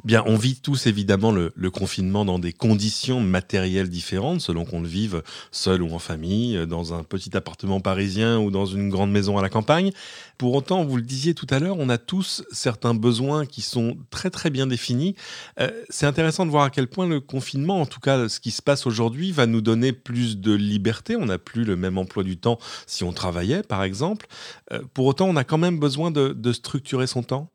Bien, 0.06 0.22
on 0.28 0.36
vit 0.36 0.56
tous 0.56 0.86
évidemment 0.86 1.32
le, 1.32 1.52
confinement 1.72 2.26
dans 2.26 2.38
des 2.38 2.54
conditions 2.54 3.22
matérielles 3.22 3.90
différentes, 3.90 4.40
selon 4.40 4.64
qu'on 4.64 4.80
le 4.80 4.88
vive 4.88 5.24
seul 5.52 5.82
ou 5.82 5.92
en 5.96 5.98
famille, 5.98 6.68
dans 6.68 6.94
un 6.94 7.04
petit 7.04 7.36
appartement 7.36 7.80
parisien 7.80 8.38
ou 8.40 8.52
dans 8.52 8.68
une 8.68 8.92
grande 8.92 9.12
maison 9.12 9.40
à 9.40 9.42
la 9.42 9.50
campagne. 9.50 9.92
Pour 10.38 10.54
autant, 10.54 10.86
vous 10.86 10.98
le 10.98 11.02
disiez 11.02 11.34
tout 11.34 11.48
à 11.50 11.58
l'heure, 11.58 11.78
on 11.80 11.90
a 11.90 11.98
tous 11.98 12.44
certains 12.52 12.94
besoins 12.94 13.48
qui 13.48 13.64
sont 13.64 13.98
très 14.12 14.30
très 14.30 14.52
bien 14.52 14.68
définis. 14.68 15.16
Euh, 15.60 15.72
c'est 15.90 16.06
intéressant 16.06 16.46
de 16.46 16.52
voir 16.52 16.66
à 16.66 16.70
quel 16.70 16.88
point 16.88 17.08
le 17.08 17.20
confinement, 17.20 17.82
en 17.82 17.88
tout 17.88 18.00
cas 18.00 18.30
ce 18.30 18.40
qui 18.40 18.52
se 18.52 18.62
passe 18.62 18.86
aujourd'hui, 18.86 19.32
va 19.32 19.48
nous 19.48 19.62
donner 19.62 19.92
plus 19.92 20.38
de 20.38 20.54
liberté. 20.54 21.16
On 21.16 21.26
n'a 21.26 21.40
plus 21.40 21.64
le 21.64 21.78
même 21.78 21.98
emploi 21.98 22.22
du 22.22 22.38
temps 22.38 22.60
si 22.86 23.04
on 23.04 23.12
travaillait, 23.12 23.64
par 23.64 23.82
exemple. 23.82 24.28
Euh, 24.72 24.84
pour 24.94 25.08
autant, 25.08 25.26
on 25.26 25.36
a 25.36 25.44
quand 25.44 25.58
même 25.58 25.80
besoin 25.80 26.12
de 26.12 26.52
structurer 26.52 27.08
son 27.08 27.24
temps. 27.24 27.50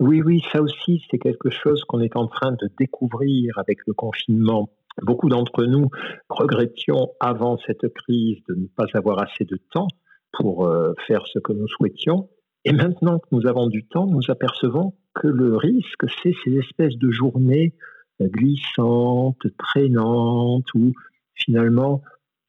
Oui, 0.00 0.22
oui, 0.22 0.42
ça 0.50 0.62
aussi, 0.62 1.02
c'est 1.10 1.18
quelque 1.18 1.50
chose 1.50 1.84
qu'on 1.84 2.00
est 2.00 2.16
en 2.16 2.26
train 2.26 2.52
de 2.52 2.70
découvrir 2.78 3.58
avec 3.58 3.78
le 3.86 3.92
confinement. 3.92 4.70
Beaucoup 5.02 5.28
d'entre 5.28 5.64
nous 5.64 5.90
regrettions 6.30 7.10
avant 7.20 7.58
cette 7.66 7.86
crise 7.94 8.38
de 8.48 8.54
ne 8.54 8.66
pas 8.66 8.86
avoir 8.94 9.22
assez 9.22 9.44
de 9.44 9.58
temps 9.70 9.88
pour 10.32 10.66
euh, 10.66 10.94
faire 11.06 11.26
ce 11.26 11.38
que 11.38 11.52
nous 11.52 11.68
souhaitions. 11.68 12.30
Et 12.64 12.72
maintenant 12.72 13.18
que 13.18 13.28
nous 13.32 13.46
avons 13.46 13.68
du 13.68 13.86
temps, 13.86 14.06
nous 14.06 14.30
apercevons 14.30 14.94
que 15.14 15.28
le 15.28 15.56
risque, 15.56 16.06
c'est 16.22 16.32
ces 16.44 16.56
espèces 16.56 16.96
de 16.96 17.10
journées 17.10 17.74
glissantes, 18.20 19.46
traînantes, 19.58 20.72
où 20.74 20.92
finalement 21.34 22.02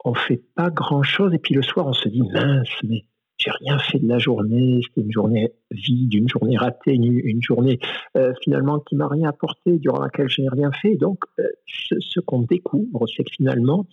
on 0.04 0.14
fait 0.14 0.42
pas 0.56 0.70
grand-chose. 0.70 1.34
Et 1.34 1.38
puis 1.38 1.54
le 1.54 1.62
soir, 1.62 1.86
on 1.88 1.94
se 1.94 2.10
dit, 2.10 2.22
mince, 2.22 2.70
mais 2.84 3.06
j'ai 3.42 3.52
rien 3.52 3.80
fait 3.80 4.00
de 4.00 4.08
la 4.08 4.20
journée, 4.20 4.82
c'était 4.88 5.02
une 5.02 5.12
journée 5.12 5.52
vide, 5.72 6.14
une 6.14 6.30
journée 6.30 6.58
ratée, 6.58 6.94
une, 6.94 7.42
journée 7.42 7.80
euh, 8.16 8.34
finalement 8.44 8.80
qui 8.80 8.96
m'a 8.96 9.08
rien 9.08 9.30
apporté, 9.30 9.80
durant 9.80 10.02
laquelle 10.02 10.30
je 10.30 10.42
n'ai 10.42 10.50
rien 10.50 10.72
fait. 10.72 10.96
Donc, 10.96 11.20
euh, 11.40 11.48
ce, 11.68 12.20
qu'on 12.20 12.42
découvre, 12.42 13.08
c'est 13.08 13.24
que 13.24 13.32
finalement, 13.36 13.88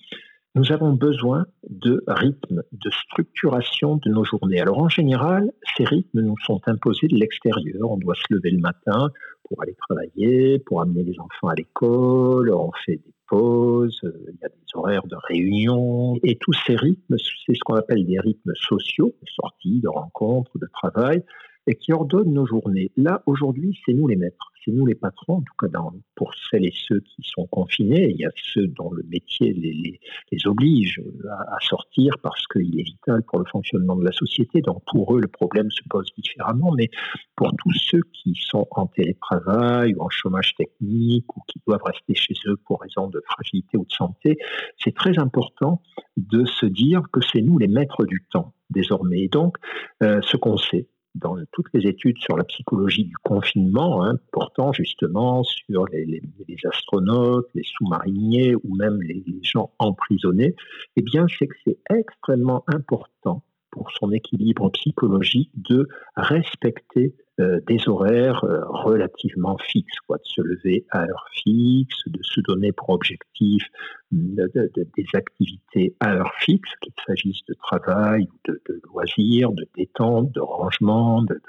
nous 0.58 0.72
avons 0.72 0.92
besoin 0.92 1.46
de 1.68 2.02
rythme, 2.08 2.62
de 2.72 2.90
structuration 2.90 3.96
de 3.96 4.10
nos 4.10 4.24
journées. 4.24 4.60
Alors, 4.60 4.78
en 4.78 4.88
général, 4.88 5.52
ces 5.76 5.84
rythmes 5.84 6.20
nous 6.20 6.34
sont 6.44 6.60
imposés 6.66 7.06
de 7.06 7.16
l'extérieur. 7.16 7.90
On 7.90 7.96
doit 7.96 8.16
se 8.16 8.34
lever 8.34 8.50
le 8.50 8.58
matin 8.58 9.10
pour 9.44 9.62
aller 9.62 9.76
travailler, 9.88 10.58
pour 10.58 10.80
amener 10.82 11.04
les 11.04 11.18
enfants 11.18 11.48
à 11.48 11.54
l'école, 11.54 12.52
on 12.52 12.70
fait 12.84 12.96
des 12.96 13.14
pauses, 13.28 13.98
euh, 14.04 14.26
il 14.28 14.38
y 14.42 14.44
a 14.44 14.48
des 14.48 14.56
horaires 14.74 15.06
de 15.06 15.16
réunion, 15.28 16.18
et 16.22 16.36
tous 16.36 16.52
ces 16.66 16.76
rythmes, 16.76 17.16
c'est 17.46 17.54
ce 17.54 17.60
qu'on 17.64 17.76
appelle 17.76 18.04
des 18.04 18.20
rythmes 18.20 18.52
sociaux, 18.54 19.14
sorties, 19.36 19.80
de 19.80 19.88
rencontres, 19.88 20.58
de 20.58 20.68
travail, 20.72 21.22
et 21.68 21.74
qui 21.74 21.92
ordonnent 21.92 22.32
nos 22.32 22.46
journées. 22.46 22.90
Là, 22.96 23.22
aujourd'hui, 23.26 23.78
c'est 23.84 23.92
nous 23.92 24.08
les 24.08 24.16
maîtres, 24.16 24.52
c'est 24.64 24.72
nous 24.72 24.86
les 24.86 24.94
patrons, 24.94 25.34
en 25.34 25.42
tout 25.42 25.54
cas 25.60 25.68
pour 26.14 26.32
celles 26.50 26.64
et 26.64 26.72
ceux 26.74 27.00
qui 27.00 27.22
sont 27.22 27.46
confinés. 27.46 28.10
Il 28.10 28.16
y 28.16 28.24
a 28.24 28.30
ceux 28.34 28.66
dont 28.68 28.90
le 28.90 29.02
métier 29.04 29.52
les, 29.52 30.00
les, 30.32 30.46
oblige 30.46 31.00
à, 31.30 31.58
sortir 31.60 32.14
parce 32.22 32.46
qu'il 32.46 32.80
est 32.80 32.84
vital 32.84 33.22
pour 33.22 33.38
le 33.38 33.44
fonctionnement 33.44 33.96
de 33.96 34.04
la 34.04 34.12
société. 34.12 34.62
Donc 34.62 34.82
pour 34.86 35.14
eux, 35.14 35.20
le 35.20 35.28
problème 35.28 35.70
se 35.70 35.82
pose 35.90 36.06
différemment. 36.16 36.72
Mais 36.72 36.88
pour 37.36 37.52
tous 37.58 37.72
ceux 37.72 38.02
qui 38.14 38.34
sont 38.34 38.66
en 38.70 38.86
télétravail 38.86 39.94
ou 39.94 40.02
en 40.02 40.08
chômage 40.08 40.54
technique 40.56 41.36
ou 41.36 41.42
qui 41.46 41.60
doivent 41.66 41.84
rester 41.84 42.14
chez 42.14 42.34
eux 42.46 42.56
pour 42.64 42.80
raison 42.80 43.08
de 43.08 43.22
fragilité 43.28 43.76
ou 43.76 43.84
de 43.84 43.92
santé, 43.92 44.38
c'est 44.78 44.94
très 44.94 45.18
important 45.18 45.82
de 46.16 46.46
se 46.46 46.64
dire 46.64 47.02
que 47.12 47.20
c'est 47.20 47.42
nous 47.42 47.58
les 47.58 47.68
maîtres 47.68 48.06
du 48.06 48.24
temps 48.30 48.54
désormais. 48.70 49.20
Et 49.22 49.28
donc, 49.28 49.56
euh, 50.02 50.20
ce 50.22 50.36
qu'on 50.36 50.56
sait, 50.56 50.88
dans 51.14 51.36
toutes 51.52 51.66
les 51.74 51.88
études 51.88 52.18
sur 52.18 52.36
la 52.36 52.44
psychologie 52.44 53.04
du 53.04 53.16
confinement, 53.24 54.04
hein, 54.04 54.14
portant 54.32 54.72
justement 54.72 55.42
sur 55.42 55.86
les, 55.86 56.22
astronautes, 56.70 57.48
les 57.54 57.64
sous-mariniers 57.64 58.54
ou 58.54 58.74
même 58.76 59.00
les, 59.02 59.24
gens 59.42 59.72
emprisonnés, 59.78 60.54
eh 60.96 61.02
bien, 61.02 61.26
c'est 61.38 61.46
que 61.46 61.56
c'est 61.64 61.78
extrêmement 61.90 62.64
important 62.66 63.42
pour 63.70 63.90
son 63.92 64.12
équilibre 64.12 64.70
psychologique 64.70 65.50
de 65.54 65.88
respecter 66.16 67.14
euh, 67.40 67.60
des 67.68 67.88
horaires 67.88 68.42
euh, 68.42 68.64
relativement 68.66 69.56
fixes, 69.58 69.98
de 70.10 70.16
se 70.24 70.40
lever 70.40 70.84
à 70.90 71.02
heure 71.02 71.26
fixe, 71.32 72.02
de 72.08 72.18
se 72.22 72.40
donner 72.40 72.72
pour 72.72 72.90
objectif 72.90 73.62
des 74.10 75.04
activités 75.14 75.94
à 76.00 76.14
heure 76.14 76.32
fixe, 76.40 76.70
qu'il 76.80 76.92
s'agisse 77.06 77.40
de 77.46 77.54
travail, 77.54 78.26
de, 78.46 78.60
loisirs, 78.92 79.52
de 79.52 79.68
détente, 79.76 80.32
de 80.32 80.40
rangement, 80.40 81.22
de, 81.22 81.40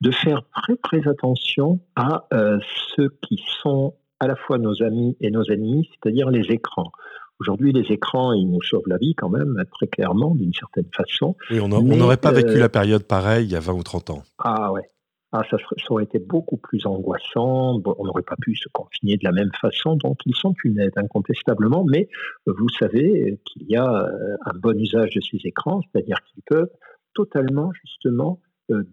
de 0.00 0.10
faire 0.12 0.42
très 0.62 0.76
très 0.76 1.08
attention 1.08 1.80
à 1.96 2.26
euh, 2.32 2.58
ceux 2.94 3.08
qui 3.22 3.42
sont 3.62 3.94
à 4.20 4.28
la 4.28 4.36
fois 4.36 4.58
nos 4.58 4.82
amis 4.82 5.16
et 5.20 5.30
nos 5.30 5.44
ennemis, 5.44 5.88
c'est-à-dire 5.90 6.30
les 6.30 6.52
écrans. 6.52 6.92
Aujourd'hui, 7.40 7.72
les 7.72 7.92
écrans, 7.92 8.32
ils 8.32 8.50
nous 8.50 8.62
sauvent 8.62 8.86
la 8.86 8.96
vie 8.96 9.14
quand 9.14 9.28
même, 9.28 9.62
très 9.72 9.86
clairement, 9.86 10.34
d'une 10.34 10.54
certaine 10.54 10.88
façon. 10.94 11.36
Oui, 11.50 11.60
on 11.60 11.68
n'aurait 11.68 12.16
pas 12.16 12.32
vécu 12.32 12.58
la 12.58 12.68
période 12.68 13.04
pareille 13.04 13.46
il 13.46 13.52
y 13.52 13.56
a 13.56 13.60
20 13.60 13.72
ou 13.74 13.82
30 13.82 14.10
ans. 14.10 14.22
Ah 14.38 14.72
ouais, 14.72 14.90
ah, 15.32 15.42
ça, 15.50 15.56
aurait 15.90 16.04
été 16.04 16.18
beaucoup 16.18 16.56
plus 16.56 16.86
angoissant, 16.86 17.82
on 17.84 18.04
n'aurait 18.04 18.22
pas 18.22 18.36
pu 18.40 18.54
se 18.54 18.68
confiner 18.72 19.16
de 19.16 19.24
la 19.24 19.32
même 19.32 19.50
façon, 19.60 19.96
donc 19.96 20.18
ils 20.24 20.36
sont 20.36 20.54
une 20.64 20.78
aide 20.78 20.96
incontestablement, 20.96 21.84
mais 21.84 22.08
vous 22.46 22.68
savez 22.78 23.38
qu'il 23.44 23.66
y 23.68 23.76
a 23.76 23.84
euh, 23.84 24.36
un 24.46 24.56
bon 24.58 24.78
usage 24.78 25.10
de 25.14 25.20
ces 25.20 25.38
écrans, 25.44 25.80
c'est-à-dire 25.82 26.18
qu'ils 26.24 26.42
peuvent 26.44 26.70
totalement 27.12 27.70
justement 27.82 28.40
euh, 28.40 28.45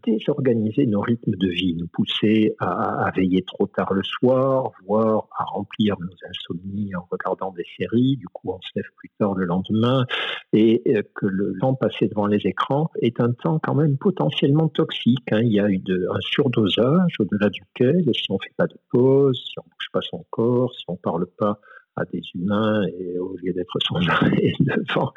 désorganiser 0.06 0.86
nos 0.86 1.02
rythmes 1.02 1.36
de 1.36 1.48
vie, 1.48 1.76
nous 1.76 1.88
pousser 1.88 2.56
à, 2.60 3.12
veiller 3.16 3.44
trop 3.44 3.68
tard 3.68 3.94
le 3.94 4.04
soir, 4.04 4.72
voire 4.86 5.28
à 5.38 5.46
remplir 5.46 5.96
nos 6.00 6.16
insomnies 6.30 6.96
en 6.96 7.08
regardant 7.10 7.52
des 7.52 7.66
séries, 7.78 8.18
du 8.18 8.28
coup 8.28 8.52
on 8.52 8.62
se 8.62 8.70
lève 8.76 8.86
plus 8.98 9.10
tard 9.20 9.34
le 9.34 9.46
lendemain, 9.46 10.06
et 10.52 10.82
euh, 10.88 11.02
que 11.16 11.26
le 11.26 11.54
temps 11.60 11.74
passé 11.74 12.08
devant 12.08 12.28
les 12.28 12.42
écrans 12.46 12.92
est 13.02 13.20
un 13.20 13.32
temps 13.32 13.60
quand 13.60 13.76
même 13.76 13.98
potentiellement 13.98 14.70
toxique. 14.70 15.32
Hein. 15.32 15.42
Il 15.42 15.54
y 15.54 15.60
a 15.60 15.68
eu 15.70 15.82
un 15.90 16.20
surdosage 16.22 17.16
au-delà 17.20 17.50
duquel, 17.50 18.04
si 18.14 18.30
on 18.30 18.36
ne 18.36 18.40
fait 18.44 18.56
pas 18.56 18.68
de 18.68 18.78
pause, 18.92 19.42
si 19.44 19.58
on 19.60 19.64
ne 19.64 19.70
bouge 19.70 19.90
pas 19.92 20.02
son 20.02 20.26
corps, 20.30 20.74
si 20.76 20.84
on 20.88 20.94
ne 20.94 20.98
parle 20.98 21.26
pas 21.38 21.60
à 21.96 22.06
des 22.06 22.22
humains 22.34 22.84
et 22.98 23.18
au 23.20 23.36
lieu 23.38 23.54
d'être 23.54 23.78
sans 23.88 23.98
arrêt 24.08 24.54
devant 24.60 25.14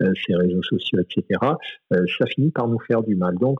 ces 0.00 0.34
réseaux 0.34 0.62
sociaux, 0.62 1.00
etc., 1.00 1.40
ça 1.90 2.26
finit 2.26 2.52
par 2.52 2.68
nous 2.68 2.78
faire 2.78 3.02
du 3.02 3.16
mal. 3.16 3.36
Donc, 3.36 3.58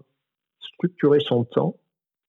structurer 0.81 1.21
son 1.21 1.45
temps, 1.45 1.77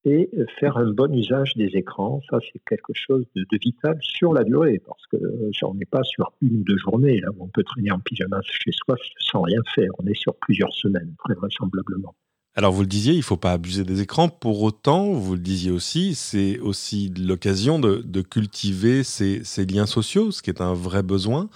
et 0.04 0.30
faire 0.60 0.78
un 0.78 0.92
bon 0.92 1.14
usage 1.14 1.54
des 1.56 1.70
écrans. 1.78 2.22
Ça, 2.30 2.40
c'est 2.52 2.62
quelque 2.68 2.94
chose 2.94 3.26
de, 3.36 3.46
vital 3.62 3.98
sur 4.02 4.34
la 4.34 4.44
durée, 4.44 4.82
parce 4.86 5.06
que 5.08 5.18
on 5.64 5.74
n'est 5.76 5.86
pas 5.86 6.04
sur 6.04 6.34
une 6.42 6.62
ou 6.62 6.64
deux 6.64 6.78
journées, 6.78 7.20
là 7.22 7.30
où 7.38 7.44
on 7.44 7.48
peut 7.48 7.64
traîner 7.64 7.92
en 7.92 8.00
pyjama 8.00 8.42
chez 8.44 8.72
soi 8.72 8.96
sans 9.20 9.42
rien 9.42 9.62
faire. 9.76 9.92
On 10.00 10.08
est 10.08 10.20
sur 10.20 10.36
plusieurs 10.36 10.74
semaines, 10.74 11.14
très 11.24 11.36
vraisemblablement. 11.36 12.16
Alors 12.56 12.74
vous 12.74 12.82
le 12.82 12.88
disiez, 12.88 13.14
il 13.14 13.20
ne 13.20 13.24
faut 13.24 13.38
pas 13.38 13.54
abuser 13.54 13.86
des 13.86 14.02
écrans. 14.02 14.28
Pour 14.28 14.62
autant, 14.64 15.12
vous 15.14 15.36
le 15.36 15.40
disiez 15.40 15.72
aussi, 15.72 16.16
c'est 16.16 16.60
aussi 16.60 17.14
l'occasion 17.18 17.80
de, 17.80 18.22
cultiver 18.22 19.04
ces, 19.04 19.66
liens 19.66 19.86
sociaux, 19.86 20.32
ce 20.32 20.42
qui 20.42 20.50
est 20.50 20.62
un 20.62 20.74
vrai 20.74 21.04
besoin. 21.04 21.50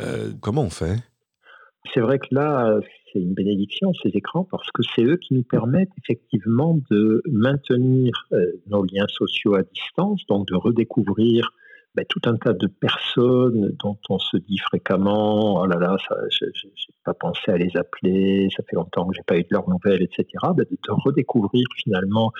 Euh, 0.00 0.32
comment 0.42 0.62
on 0.62 0.70
fait? 0.70 0.96
C'est 1.94 2.00
vrai 2.00 2.18
que 2.18 2.26
là, 2.32 2.78
c'est 3.14 3.20
une 3.20 3.34
bénédiction, 3.34 3.92
ces 4.02 4.10
écrans, 4.10 4.44
parce 4.50 4.70
que 4.72 4.82
c'est 4.94 5.04
eux 5.04 5.16
qui 5.16 5.34
nous 5.34 5.44
permettent 5.44 5.92
effectivement 6.02 6.78
de 6.90 7.22
maintenir 7.30 8.12
euh, 8.32 8.44
nos 8.66 8.82
liens 8.84 9.06
sociaux 9.08 9.54
à 9.54 9.62
distance, 9.62 10.26
donc 10.28 10.48
de 10.48 10.56
redécouvrir 10.56 11.50
ben, 11.94 12.04
tout 12.08 12.20
un 12.24 12.36
tas 12.36 12.52
de 12.52 12.66
personnes 12.66 13.76
dont 13.80 13.96
on 14.08 14.18
se 14.18 14.36
dit 14.36 14.58
fréquemment 14.58 15.62
oh 15.62 15.66
là 15.66 15.78
là, 15.78 15.96
je 16.28 16.44
n'ai 16.44 16.72
pas 17.04 17.14
pensé 17.14 17.52
à 17.52 17.56
les 17.56 17.70
appeler, 17.76 18.48
ça 18.56 18.64
fait 18.68 18.74
longtemps 18.74 19.06
que 19.06 19.14
j'ai 19.14 19.22
pas 19.22 19.36
eu 19.36 19.42
de 19.42 19.48
leurs 19.52 19.68
nouvelles, 19.68 20.02
etc. 20.02 20.26
Ben, 20.56 20.66
de 20.68 20.90
redécouvrir 21.04 21.64
finalement 21.76 22.32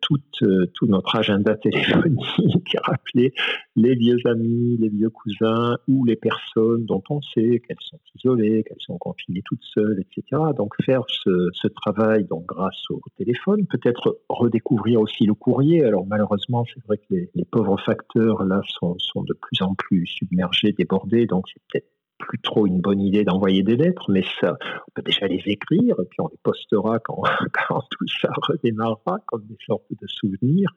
tout, 0.00 0.20
euh, 0.42 0.66
tout, 0.74 0.86
notre 0.86 1.16
agenda 1.16 1.54
téléphonique, 1.56 2.76
rappeler 2.82 3.32
les 3.76 3.94
vieux 3.94 4.18
amis, 4.24 4.76
les 4.78 4.88
vieux 4.88 5.10
cousins 5.10 5.76
ou 5.86 6.04
les 6.04 6.16
personnes 6.16 6.84
dont 6.86 7.02
on 7.10 7.20
sait 7.20 7.60
qu'elles 7.60 7.76
sont 7.80 8.00
isolées, 8.16 8.64
qu'elles 8.64 8.80
sont 8.80 8.98
confinées 8.98 9.42
toutes 9.44 9.62
seules, 9.74 10.00
etc. 10.00 10.42
Donc 10.56 10.74
faire 10.84 11.02
ce, 11.08 11.68
travail 11.82 12.24
donc 12.24 12.46
grâce 12.46 12.82
au 12.90 13.00
téléphone, 13.16 13.66
peut-être 13.66 14.20
redécouvrir 14.28 15.00
aussi 15.00 15.26
le 15.26 15.34
courrier. 15.34 15.84
Alors 15.84 16.06
malheureusement, 16.06 16.64
c'est 16.72 16.82
vrai 16.86 16.96
que 16.96 17.04
les, 17.10 17.30
les, 17.34 17.44
pauvres 17.44 17.78
facteurs 17.78 18.44
là 18.44 18.62
sont, 18.66 18.96
sont 18.98 19.22
de 19.22 19.34
plus 19.34 19.62
en 19.62 19.74
plus 19.74 20.06
submergés, 20.06 20.72
débordés, 20.72 21.26
donc 21.26 21.44
c'est 21.52 21.62
peut-être 21.70 21.97
plus 22.18 22.40
trop 22.40 22.66
une 22.66 22.80
bonne 22.80 23.00
idée 23.00 23.24
d'envoyer 23.24 23.62
des 23.62 23.76
lettres, 23.76 24.10
mais 24.10 24.24
ça, 24.40 24.56
on 24.62 24.90
peut 24.94 25.02
déjà 25.02 25.26
les 25.26 25.42
écrire, 25.46 25.96
et 26.00 26.06
puis 26.10 26.20
on 26.20 26.28
les 26.28 26.38
postera 26.42 26.98
quand, 26.98 27.22
tout 27.90 28.06
ça 28.20 28.28
redémarrera, 28.42 29.18
comme 29.26 29.44
des 29.46 29.56
sortes 29.64 29.90
de 29.90 30.06
souvenirs. 30.06 30.70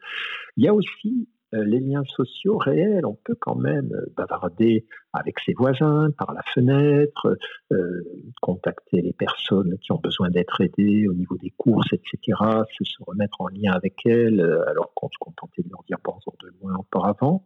Il 0.57 0.65
y 0.65 0.67
a 0.67 0.73
aussi 0.73 1.27
les 1.53 1.79
liens 1.79 2.03
sociaux 2.05 2.57
réels. 2.57 3.05
On 3.05 3.17
peut 3.23 3.35
quand 3.39 3.55
même 3.55 3.91
euh, 3.93 4.05
bavarder 4.15 4.85
avec 5.13 5.39
ses 5.39 5.53
voisins 5.53 6.09
par 6.17 6.33
la 6.33 6.41
fenêtre, 6.53 7.37
euh, 7.71 8.01
contacter 8.41 9.01
les 9.01 9.13
personnes 9.13 9.77
qui 9.79 9.91
ont 9.91 9.99
besoin 9.99 10.29
d'être 10.29 10.61
aidées 10.61 11.07
au 11.07 11.13
niveau 11.13 11.37
des 11.37 11.51
courses, 11.57 11.91
etc., 11.91 12.37
se, 12.71 13.03
remettre 13.05 13.41
en 13.41 13.47
lien 13.47 13.73
avec 13.73 14.05
elles, 14.05 14.39
alors 14.67 14.93
qu'on 14.93 15.09
se 15.09 15.17
contentait 15.19 15.63
de 15.63 15.69
leur 15.69 15.83
dire 15.83 15.97
bonjour 16.03 16.35
de 16.41 16.49
loin 16.61 16.75
auparavant. 16.75 17.45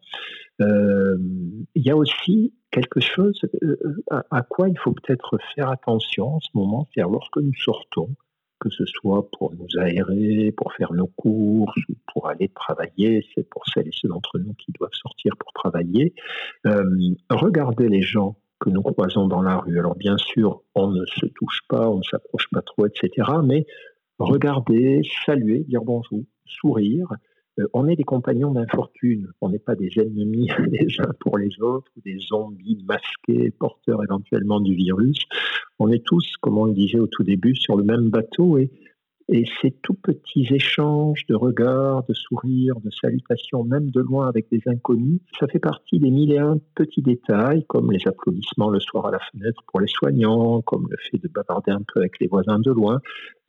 il 0.59 1.65
y 1.75 1.89
a 1.89 1.95
aussi 1.95 2.53
quelque 2.71 2.99
chose 2.99 3.39
à, 4.11 4.41
quoi 4.43 4.69
il 4.69 4.77
faut 4.77 4.91
peut-être 4.91 5.37
faire 5.55 5.69
attention 5.69 6.35
en 6.35 6.39
ce 6.39 6.49
moment, 6.53 6.87
c'est 6.93 7.01
lorsque 7.01 7.37
nous 7.37 7.53
sortons, 7.53 8.09
que 8.59 8.69
ce 8.69 8.85
soit 8.85 9.29
pour 9.31 9.53
nous 9.53 9.79
aérer, 9.79 10.51
pour 10.51 10.73
faire 10.73 10.93
nos 10.93 11.07
courses 11.07 11.81
ou 11.89 11.93
pour 12.13 12.27
aller 12.29 12.49
travailler, 12.49 13.25
c'est 13.33 13.47
pour 13.49 13.63
celles 13.67 13.87
et 13.87 13.91
ceux 13.93 14.07
d'entre 14.07 14.39
nous 14.39 14.53
qui 14.53 14.71
doivent 14.71 14.93
sortir 14.93 15.33
pour 15.37 15.51
travailler, 15.53 16.13
euh, 16.65 16.83
regardez 17.29 17.89
les 17.89 18.01
gens 18.01 18.37
que 18.59 18.69
nous 18.69 18.81
croisons 18.81 19.27
dans 19.27 19.41
la 19.41 19.57
rue. 19.57 19.77
Alors 19.79 19.95
bien 19.95 20.17
sûr, 20.17 20.63
on 20.75 20.87
ne 20.87 21.05
se 21.05 21.25
touche 21.25 21.61
pas, 21.67 21.89
on 21.89 21.97
ne 21.97 22.03
s'approche 22.03 22.47
pas 22.51 22.61
trop, 22.61 22.85
etc. 22.85 23.29
Mais 23.43 23.65
regardez, 24.19 25.01
saluer, 25.25 25.59
dire 25.59 25.81
bonjour, 25.83 26.21
sourire, 26.45 27.07
euh, 27.59 27.67
on 27.73 27.87
est 27.87 27.95
des 27.95 28.03
compagnons 28.03 28.51
d'infortune, 28.51 29.31
on 29.41 29.49
n'est 29.49 29.59
pas 29.59 29.75
des 29.75 29.89
ennemis 29.97 30.49
les 30.71 30.87
uns 30.99 31.11
pour 31.19 31.37
les 31.37 31.49
autres 31.61 31.91
des 32.03 32.17
zombies 32.19 32.83
masqués, 32.87 33.51
porteurs 33.51 34.03
éventuellement 34.03 34.59
du 34.59 34.73
virus. 34.75 35.17
On 35.79 35.89
est 35.91 36.03
tous, 36.03 36.33
comme 36.41 36.57
on 36.57 36.65
le 36.65 36.73
disait 36.73 36.99
au 36.99 37.07
tout 37.07 37.23
début, 37.23 37.55
sur 37.55 37.75
le 37.75 37.83
même 37.83 38.09
bateau 38.09 38.57
et 38.57 38.71
et 39.27 39.43
ces 39.61 39.71
tout 39.71 39.95
petits 39.95 40.47
échanges 40.51 41.25
de 41.27 41.35
regards, 41.35 42.03
de 42.05 42.13
sourires, 42.13 42.79
de 42.83 42.91
salutations, 42.91 43.63
même 43.63 43.89
de 43.89 44.01
loin 44.01 44.27
avec 44.27 44.47
des 44.51 44.61
inconnus, 44.67 45.19
ça 45.39 45.47
fait 45.47 45.59
partie 45.59 45.99
des 45.99 46.11
mille 46.11 46.31
et 46.31 46.37
un 46.37 46.57
petits 46.75 47.01
détails, 47.01 47.65
comme 47.67 47.91
les 47.91 48.07
applaudissements 48.07 48.69
le 48.69 48.79
soir 48.79 49.07
à 49.07 49.11
la 49.11 49.19
fenêtre 49.31 49.63
pour 49.67 49.79
les 49.79 49.87
soignants, 49.87 50.61
comme 50.61 50.87
le 50.89 50.97
fait 51.09 51.17
de 51.17 51.27
bavarder 51.27 51.71
un 51.71 51.81
peu 51.81 52.01
avec 52.01 52.19
les 52.19 52.27
voisins 52.27 52.59
de 52.59 52.71
loin, 52.71 52.99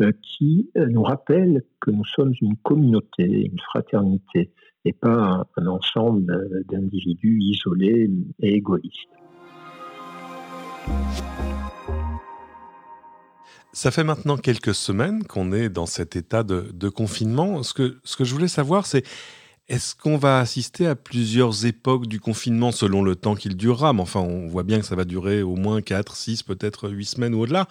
euh, 0.01 0.13
qui 0.23 0.71
euh, 0.77 0.87
nous 0.87 1.03
rappellent 1.03 1.63
que 1.81 1.91
nous 1.91 2.05
sommes 2.05 2.33
une 2.41 2.57
communauté, 2.57 3.25
une 3.25 3.61
fraternité, 3.61 4.51
et 4.87 4.93
pas 4.93 5.47
un 5.57 5.67
ensemble 5.67 6.31
euh, 6.31 6.63
d'individus 6.71 7.39
isolés 7.41 8.11
et 8.41 8.55
égoïstes. 8.55 9.11
Ça 13.77 13.91
fait 13.91 14.05
maintenant 14.05 14.39
quelques 14.39 14.75
semaines 14.75 15.23
qu'on 15.25 15.53
est 15.53 15.69
dans 15.69 15.85
cet 15.85 16.17
état 16.17 16.43
de, 16.43 16.89
confinement. 16.89 17.63
Ce 17.63 17.75
que, 17.75 17.99
je 18.25 18.33
voulais 18.33 18.49
savoir, 18.49 18.87
c'est 18.87 19.05
est-ce 19.69 19.97
qu'on 19.97 20.17
va 20.17 20.39
assister 20.39 20.87
à 20.87 20.95
plusieurs 20.95 21.67
époques 21.67 22.07
du 22.07 22.21
confinement 22.21 22.71
selon 22.71 23.03
le 23.03 23.17
temps 23.17 23.35
qu'il 23.35 23.57
durera? 23.57 23.93
Mais 23.93 24.01
enfin, 24.01 24.21
on 24.21 24.47
voit 24.47 24.63
bien 24.63 24.79
que 24.79 24.87
ça 24.87 24.95
va 24.95 25.05
durer 25.05 25.43
au 25.43 25.57
moins 25.57 25.83
4, 25.83 26.15
6, 26.15 26.45
peut-être 26.45 26.89
8 26.89 27.05
semaines 27.05 27.35
ou 27.35 27.41
au-delà. 27.41 27.67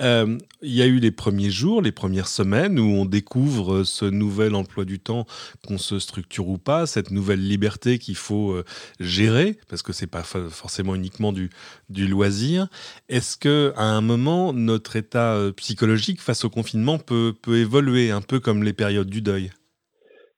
Euh, 0.00 0.38
il 0.62 0.72
y 0.72 0.82
a 0.82 0.86
eu 0.86 1.00
les 1.00 1.10
premiers 1.10 1.50
jours, 1.50 1.82
les 1.82 1.90
premières 1.90 2.28
semaines 2.28 2.78
où 2.78 2.84
on 2.84 3.06
découvre 3.06 3.82
ce 3.82 4.04
nouvel 4.04 4.54
emploi 4.54 4.84
du 4.84 5.00
temps, 5.00 5.26
qu'on 5.66 5.78
se 5.78 5.98
structure 5.98 6.48
ou 6.48 6.58
pas, 6.58 6.86
cette 6.86 7.10
nouvelle 7.10 7.44
liberté 7.44 7.98
qu'il 7.98 8.16
faut 8.16 8.52
euh, 8.52 8.64
gérer, 9.00 9.58
parce 9.68 9.82
que 9.82 9.92
c'est 9.92 10.06
pas 10.06 10.22
forcément 10.22 10.94
uniquement 10.94 11.32
du, 11.32 11.50
du 11.90 12.06
loisir. 12.06 12.68
Est-ce 13.08 13.36
que 13.36 13.72
à 13.76 13.86
un 13.86 14.00
moment, 14.00 14.52
notre 14.52 14.94
état 14.94 15.34
euh, 15.34 15.50
psychologique 15.50 16.20
face 16.20 16.44
au 16.44 16.50
confinement 16.50 17.00
peut, 17.00 17.34
peut 17.42 17.56
évoluer, 17.56 18.12
un 18.12 18.22
peu 18.22 18.38
comme 18.38 18.62
les 18.62 18.72
périodes 18.72 19.10
du 19.10 19.22
deuil? 19.22 19.50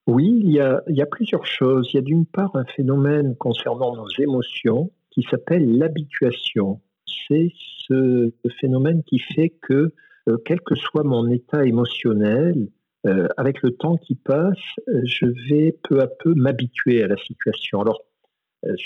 Oui, 0.07 0.38
il 0.45 0.51
y, 0.51 0.61
a, 0.61 1.07
plusieurs 1.07 1.47
choses. 1.47 1.88
Il 1.93 1.97
y 1.97 1.99
a 1.99 2.03
d'une 2.03 2.27
part 2.27 2.55
un 2.57 2.64
phénomène 2.64 3.37
concernant 3.37 3.97
nos 3.97 4.09
émotions 4.19 4.90
qui 5.11 5.23
s'appelle 5.31 5.79
l'habituation. 5.79 6.83
C'est 7.27 7.51
ce 7.88 8.31
phénomène 8.61 9.03
qui 9.05 9.19
fait 9.19 9.51
que, 9.62 9.95
euh, 10.29 10.37
quel 10.45 10.61
que 10.61 10.75
soit 10.75 11.05
mon 11.05 11.31
état 11.31 11.64
émotionnel, 11.64 12.69
euh, 13.07 13.29
avec 13.38 13.62
le 13.62 13.71
temps 13.71 13.97
qui 13.97 14.14
passe, 14.14 14.59
euh, 14.88 15.01
je 15.05 15.27
vais 15.49 15.79
peu 15.88 16.01
à 16.01 16.07
peu 16.07 16.35
m'habituer 16.35 17.03
à 17.03 17.07
la 17.07 17.17
situation. 17.17 17.81
Alors, 17.81 18.03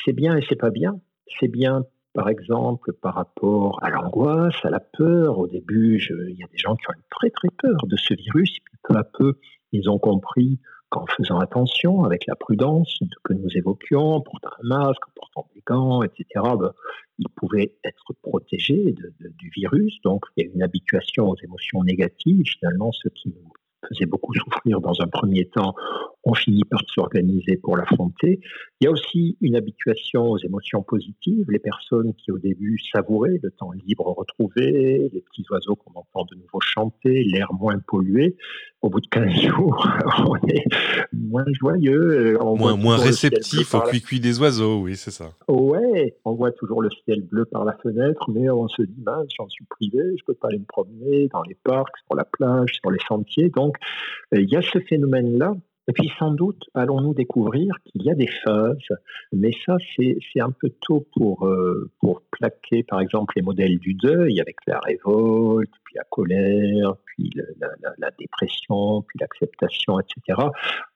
c'est 0.04 0.12
bien 0.12 0.36
et 0.36 0.44
c'est 0.48 0.58
pas 0.58 0.70
bien. 0.70 1.00
C'est 1.40 1.48
bien, 1.48 1.84
par 2.12 2.28
exemple, 2.28 2.92
par 2.92 3.14
rapport 3.14 3.78
à 3.82 3.90
l'angoisse, 3.90 4.56
à 4.64 4.70
la 4.70 4.80
peur. 4.80 5.38
Au 5.38 5.46
début, 5.48 6.00
il 6.28 6.36
y 6.36 6.42
a 6.42 6.48
des 6.48 6.58
gens 6.58 6.74
qui 6.76 6.88
ont 6.88 6.94
eu 6.94 7.04
très 7.10 7.30
très 7.30 7.48
peur 7.60 7.86
de 7.86 7.96
ce 7.96 8.14
virus, 8.14 8.56
puis 8.64 8.76
peu 8.82 8.96
à 8.96 9.04
peu, 9.04 9.34
ils 9.72 9.88
ont 9.88 9.98
compris 9.98 10.58
qu'en 10.90 11.06
faisant 11.06 11.38
attention, 11.38 12.04
avec 12.04 12.26
la 12.26 12.34
prudence 12.34 12.98
que 13.24 13.32
nous 13.34 13.48
évoquions, 13.54 14.14
en 14.14 14.20
portant 14.20 14.50
un 14.62 14.66
masque, 14.66 15.06
en 15.08 15.12
portant 15.14 15.50
des 15.54 15.62
gants, 15.66 16.02
etc., 16.02 16.26
ben, 16.58 16.72
ils 17.18 17.28
pouvaient 17.36 17.74
être 17.84 18.12
protégés 18.22 18.94
du 19.20 19.50
virus. 19.50 20.00
Donc, 20.02 20.24
il 20.36 20.44
y 20.44 20.48
a 20.48 20.50
une 20.54 20.62
habituation 20.62 21.28
aux 21.28 21.36
émotions 21.42 21.82
négatives. 21.82 22.44
Finalement, 22.46 22.92
ce 22.92 23.08
qui 23.08 23.28
nous 23.28 23.52
faisait 23.88 24.06
beaucoup 24.06 24.34
souffrir 24.34 24.80
dans 24.80 25.00
un 25.00 25.06
premier 25.06 25.46
temps, 25.46 25.74
on 26.24 26.34
finit 26.34 26.64
par 26.64 26.80
s'organiser 26.88 27.56
pour 27.56 27.76
l'affronter. 27.76 28.40
Il 28.80 28.84
y 28.84 28.86
a 28.88 28.90
aussi 28.90 29.36
une 29.40 29.56
habituation 29.56 30.30
aux 30.30 30.38
émotions 30.38 30.82
positives, 30.82 31.46
les 31.50 31.58
personnes 31.58 32.12
qui 32.14 32.30
au 32.32 32.38
début 32.38 32.78
savouraient 32.92 33.38
le 33.42 33.50
temps 33.50 33.70
libre 33.72 34.14
retrouvé, 34.16 35.08
les 35.12 35.20
petits 35.20 35.44
oiseaux 35.50 35.76
qu'on 35.76 35.98
entend 35.98 36.26
de 36.30 36.36
nouveau 36.36 36.60
chanter, 36.60 37.24
l'air 37.24 37.52
moins 37.52 37.78
pollué. 37.86 38.36
Au 38.80 38.90
bout 38.90 39.00
de 39.00 39.08
15 39.08 39.30
jours, 39.42 39.88
on 40.26 40.36
est 40.48 40.64
moins 41.12 41.44
joyeux. 41.60 42.38
moins, 42.40 42.76
moins 42.76 42.96
réceptif 42.96 43.74
au 43.74 43.80
cuicui 43.80 44.20
des 44.20 44.40
oiseaux, 44.40 44.80
oui, 44.80 44.96
c'est 44.96 45.10
ça. 45.10 45.30
Ouais, 45.48 46.16
on 46.24 46.34
voit 46.34 46.52
toujours 46.52 46.82
le 46.82 46.90
ciel 47.04 47.22
bleu 47.22 47.44
par 47.44 47.64
la 47.64 47.76
fenêtre, 47.82 48.30
mais 48.30 48.48
on 48.50 48.68
se 48.68 48.82
dit, 48.82 49.02
mince, 49.04 49.28
j'en 49.36 49.48
suis 49.48 49.64
privé, 49.64 50.00
je 50.16 50.24
peux 50.24 50.34
pas 50.34 50.48
aller 50.48 50.58
me 50.58 50.64
promener 50.64 51.28
dans 51.32 51.42
les 51.42 51.56
parcs, 51.64 51.96
sur 52.06 52.14
la 52.14 52.24
plage, 52.24 52.74
sur 52.80 52.90
les 52.90 53.00
sentiers. 53.08 53.50
Donc, 53.50 53.67
euh, 54.34 54.40
il 54.40 54.48
y 54.48 54.56
a 54.56 54.62
ce 54.62 54.78
phénomène-là 54.78 55.54
et 55.88 55.92
puis 55.92 56.10
sans 56.18 56.32
doute 56.32 56.64
allons-nous 56.74 57.14
découvrir 57.14 57.74
qu'il 57.84 58.02
y 58.02 58.10
a 58.10 58.14
des 58.14 58.28
phases, 58.44 58.76
mais 59.32 59.50
ça 59.64 59.76
c'est 59.96 60.40
un 60.40 60.50
peu 60.50 60.70
tôt 60.82 61.06
pour, 61.14 61.46
euh, 61.46 61.90
pour 62.00 62.22
plaquer 62.30 62.82
par 62.82 63.00
exemple 63.00 63.34
les 63.36 63.42
modèles 63.42 63.78
du 63.78 63.94
deuil 63.94 64.40
avec 64.40 64.56
la 64.66 64.78
révolte, 64.80 65.72
puis 65.84 65.94
la 65.96 66.04
colère, 66.10 66.94
puis 67.06 67.30
la, 67.34 67.68
la 67.96 68.10
dépression, 68.18 69.02
puis 69.02 69.18
l'acceptation, 69.18 69.98
etc. 69.98 70.40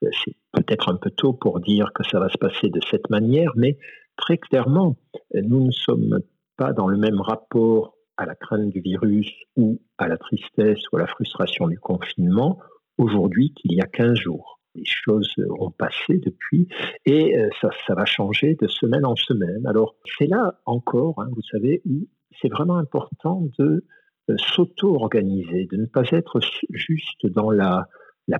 Euh, 0.02 0.08
c'est 0.24 0.36
peut-être 0.52 0.90
un 0.90 0.96
peu 0.96 1.10
tôt 1.10 1.32
pour 1.32 1.60
dire 1.60 1.92
que 1.94 2.04
ça 2.04 2.20
va 2.20 2.28
se 2.28 2.38
passer 2.38 2.68
de 2.68 2.80
cette 2.90 3.08
manière, 3.08 3.52
mais 3.56 3.78
très 4.16 4.36
clairement, 4.36 4.96
nous 5.34 5.64
ne 5.64 5.70
sommes 5.70 6.20
pas 6.58 6.74
dans 6.74 6.86
le 6.86 6.98
même 6.98 7.20
rapport 7.20 7.96
à 8.16 8.26
la 8.26 8.34
crainte 8.34 8.70
du 8.70 8.80
virus 8.80 9.30
ou 9.56 9.80
à 9.98 10.08
la 10.08 10.16
tristesse 10.16 10.80
ou 10.92 10.96
à 10.96 11.00
la 11.00 11.06
frustration 11.06 11.68
du 11.68 11.78
confinement 11.78 12.58
aujourd'hui 12.98 13.52
qu'il 13.54 13.72
y 13.72 13.80
a 13.80 13.86
15 13.86 14.14
jours. 14.14 14.60
Les 14.74 14.84
choses 14.84 15.34
ont 15.58 15.70
passé 15.70 16.18
depuis 16.18 16.66
et 17.04 17.36
euh, 17.36 17.48
ça, 17.60 17.94
va 17.94 18.06
changer 18.06 18.56
de 18.60 18.68
semaine 18.68 19.04
en 19.04 19.16
semaine. 19.16 19.66
Alors 19.66 19.96
c'est 20.18 20.26
là 20.26 20.60
encore, 20.64 21.20
hein, 21.20 21.28
vous 21.34 21.42
savez, 21.42 21.82
où 21.84 22.06
c'est 22.40 22.48
vraiment 22.48 22.78
important 22.78 23.48
de 23.58 23.84
euh, 24.30 24.36
s'auto-organiser, 24.38 25.66
de 25.66 25.76
ne 25.76 25.86
pas 25.86 26.04
être 26.12 26.40
juste 26.70 27.26
dans 27.26 27.50
la, 27.50 27.88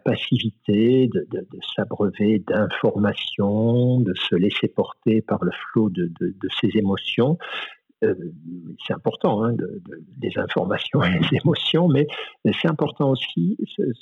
passivité, 0.05 1.09
de, 1.09 1.27
s'abreuver 1.77 2.39
d'informations, 2.39 4.01
de 4.01 4.15
se 4.15 4.35
laisser 4.37 4.69
porter 4.69 5.21
par 5.21 5.45
le 5.45 5.51
flot 5.51 5.91
de, 5.91 6.11
ses 6.61 6.79
émotions, 6.79 7.37
c'est 8.87 8.93
important, 8.93 9.45
hein, 9.45 9.53
de, 9.53 9.83
des 10.19 10.33
informations 10.37 11.03
et 11.03 11.19
des 11.19 11.39
émotions, 11.43 11.89
mais 11.89 12.07
c'est 12.61 12.69
important 12.69 13.11
aussi 13.11 13.57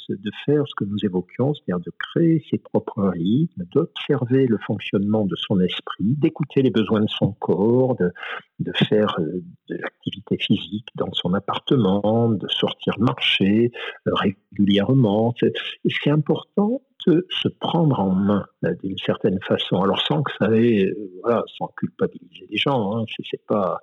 de 0.09 0.31
faire 0.45 0.65
ce 0.67 0.75
que 0.77 0.85
nous 0.85 0.99
évoquions, 1.03 1.55
c'est-à-dire 1.55 1.85
de 1.85 1.93
créer 1.99 2.43
ses 2.51 2.59
propres 2.59 3.09
rythmes, 3.09 3.65
d'observer 3.73 4.47
le 4.47 4.59
fonctionnement 4.59 5.25
de 5.27 5.37
son 5.37 5.61
esprit, 5.61 6.17
d'écouter 6.17 6.63
les 6.63 6.71
besoins 6.71 7.01
de 7.01 7.11
son 7.11 7.33
corps, 7.33 7.97
de, 7.97 8.13
de 8.61 8.73
faire 8.89 9.17
euh, 9.19 9.43
de 9.69 9.77
l'activité 9.77 10.37
physique 10.39 10.89
dans 10.97 11.13
son 11.13 11.35
appartement, 11.35 12.31
de 12.31 12.49
sortir 12.49 12.99
marcher 12.99 13.71
euh, 14.07 14.13
régulièrement. 14.15 15.35
C'est 15.39 16.11
important 16.11 16.83
se 17.05 17.49
prendre 17.49 18.01
en 18.01 18.11
main 18.11 18.45
euh, 18.65 18.75
d'une 18.83 18.99
certaine 18.99 19.39
façon. 19.47 19.81
Alors 19.83 20.01
sans 20.07 20.23
que 20.23 20.33
ça 20.39 20.53
ait, 20.53 20.93
euh, 21.27 21.41
sans 21.59 21.69
culpabiliser 21.77 22.47
les 22.51 22.57
gens, 22.57 22.97
hein, 22.97 23.05
c'est 23.31 23.45
pas 23.47 23.81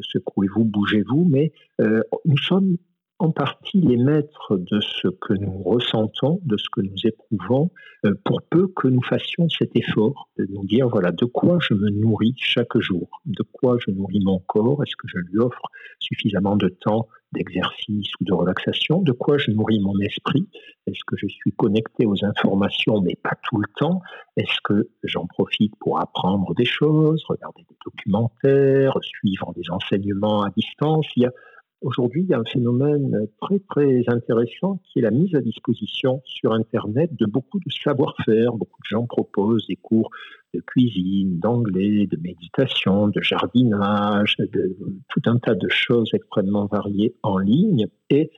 secouez-vous, 0.00 0.64
bougez-vous, 0.64 1.26
mais 1.30 1.52
euh, 1.80 2.02
nous 2.24 2.38
sommes 2.38 2.76
en 3.20 3.30
partie 3.30 3.80
les 3.80 3.96
maîtres 3.96 4.56
de 4.56 4.80
ce 4.80 5.08
que 5.08 5.34
nous 5.34 5.62
ressentons, 5.62 6.40
de 6.44 6.56
ce 6.56 6.66
que 6.72 6.80
nous 6.80 6.96
éprouvons, 7.04 7.70
pour 8.24 8.42
peu 8.42 8.66
que 8.66 8.88
nous 8.88 9.02
fassions 9.02 9.48
cet 9.48 9.76
effort 9.76 10.28
de 10.36 10.46
nous 10.50 10.64
dire, 10.66 10.88
voilà, 10.88 11.12
de 11.12 11.24
quoi 11.24 11.58
je 11.60 11.74
me 11.74 11.90
nourris 11.90 12.34
chaque 12.36 12.76
jour, 12.76 13.08
de 13.24 13.44
quoi 13.52 13.78
je 13.78 13.92
nourris 13.92 14.20
mon 14.20 14.40
corps, 14.40 14.82
est-ce 14.82 14.96
que 14.96 15.06
je 15.06 15.18
lui 15.18 15.38
offre 15.38 15.62
suffisamment 16.00 16.56
de 16.56 16.68
temps 16.68 17.06
d'exercice 17.34 18.08
ou 18.20 18.24
de 18.24 18.32
relaxation, 18.32 19.02
de 19.02 19.12
quoi 19.12 19.38
je 19.38 19.50
nourris 19.50 19.80
mon 19.80 19.98
esprit, 20.00 20.48
est-ce 20.86 21.00
que 21.06 21.16
je 21.16 21.26
suis 21.26 21.52
connecté 21.52 22.06
aux 22.06 22.24
informations 22.24 23.00
mais 23.00 23.16
pas 23.22 23.36
tout 23.48 23.58
le 23.58 23.68
temps, 23.76 24.00
est-ce 24.36 24.58
que 24.64 24.88
j'en 25.02 25.26
profite 25.26 25.74
pour 25.80 26.00
apprendre 26.00 26.54
des 26.54 26.64
choses, 26.64 27.22
regarder 27.28 27.62
des 27.68 27.76
documentaires, 27.84 28.94
suivre 29.02 29.52
des 29.54 29.70
enseignements 29.70 30.42
à 30.42 30.50
distance? 30.56 31.06
Aujourd'hui, 31.84 32.22
il 32.22 32.30
y 32.30 32.32
a 32.32 32.38
un 32.38 32.44
phénomène 32.50 33.28
très 33.42 33.58
très 33.58 34.04
intéressant 34.06 34.80
qui 34.84 35.00
est 35.00 35.02
la 35.02 35.10
mise 35.10 35.34
à 35.34 35.42
disposition 35.42 36.22
sur 36.24 36.54
Internet 36.54 37.10
de 37.14 37.26
beaucoup 37.26 37.58
de 37.58 37.70
savoir-faire. 37.70 38.52
Beaucoup 38.54 38.80
de 38.80 38.88
gens 38.88 39.04
proposent 39.04 39.66
des 39.66 39.76
cours 39.76 40.10
de 40.54 40.60
cuisine, 40.60 41.38
d'anglais, 41.40 42.06
de 42.06 42.16
méditation, 42.16 43.08
de 43.08 43.20
jardinage, 43.20 44.36
de 44.38 44.78
tout 45.10 45.20
un 45.26 45.36
tas 45.36 45.54
de 45.54 45.68
choses 45.68 46.08
extrêmement 46.14 46.64
variées 46.64 47.16
en 47.22 47.36
ligne. 47.36 47.86
Et, 48.08 48.30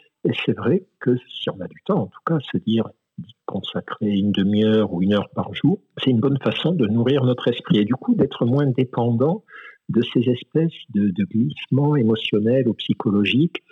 c'est 0.45 0.57
vrai 0.57 0.85
que 0.99 1.17
si 1.31 1.49
on 1.49 1.61
a 1.61 1.69
du 1.69 1.81
temps, 1.85 2.03
en 2.03 2.07
tout 2.07 2.21
cas, 2.27 2.39
se 2.51 2.59
dire 2.59 2.89
consacrer 3.45 4.09
une 4.09 4.33
demi-heure 4.33 4.93
ou 4.93 5.03
une 5.03 5.15
heure 5.15 5.29
par 5.29 5.55
jour, 5.55 5.79
c'est 5.99 6.11
une 6.11 6.19
bonne 6.19 6.39
façon 6.43 6.73
de 6.73 6.89
nourrir 6.89 7.23
notre 7.23 7.47
esprit 7.47 7.79
et 7.79 7.85
du 7.85 7.95
coup 7.95 8.17
d'être 8.17 8.45
moins 8.45 8.67
dépendant 8.67 9.45
de 9.89 10.03
ces 10.03 10.29
espèces 10.29 10.73
de, 10.91 11.25
glissements 11.25 11.97
émotionnels 11.97 12.69
ou 12.69 12.75
psychologiques 12.75 13.63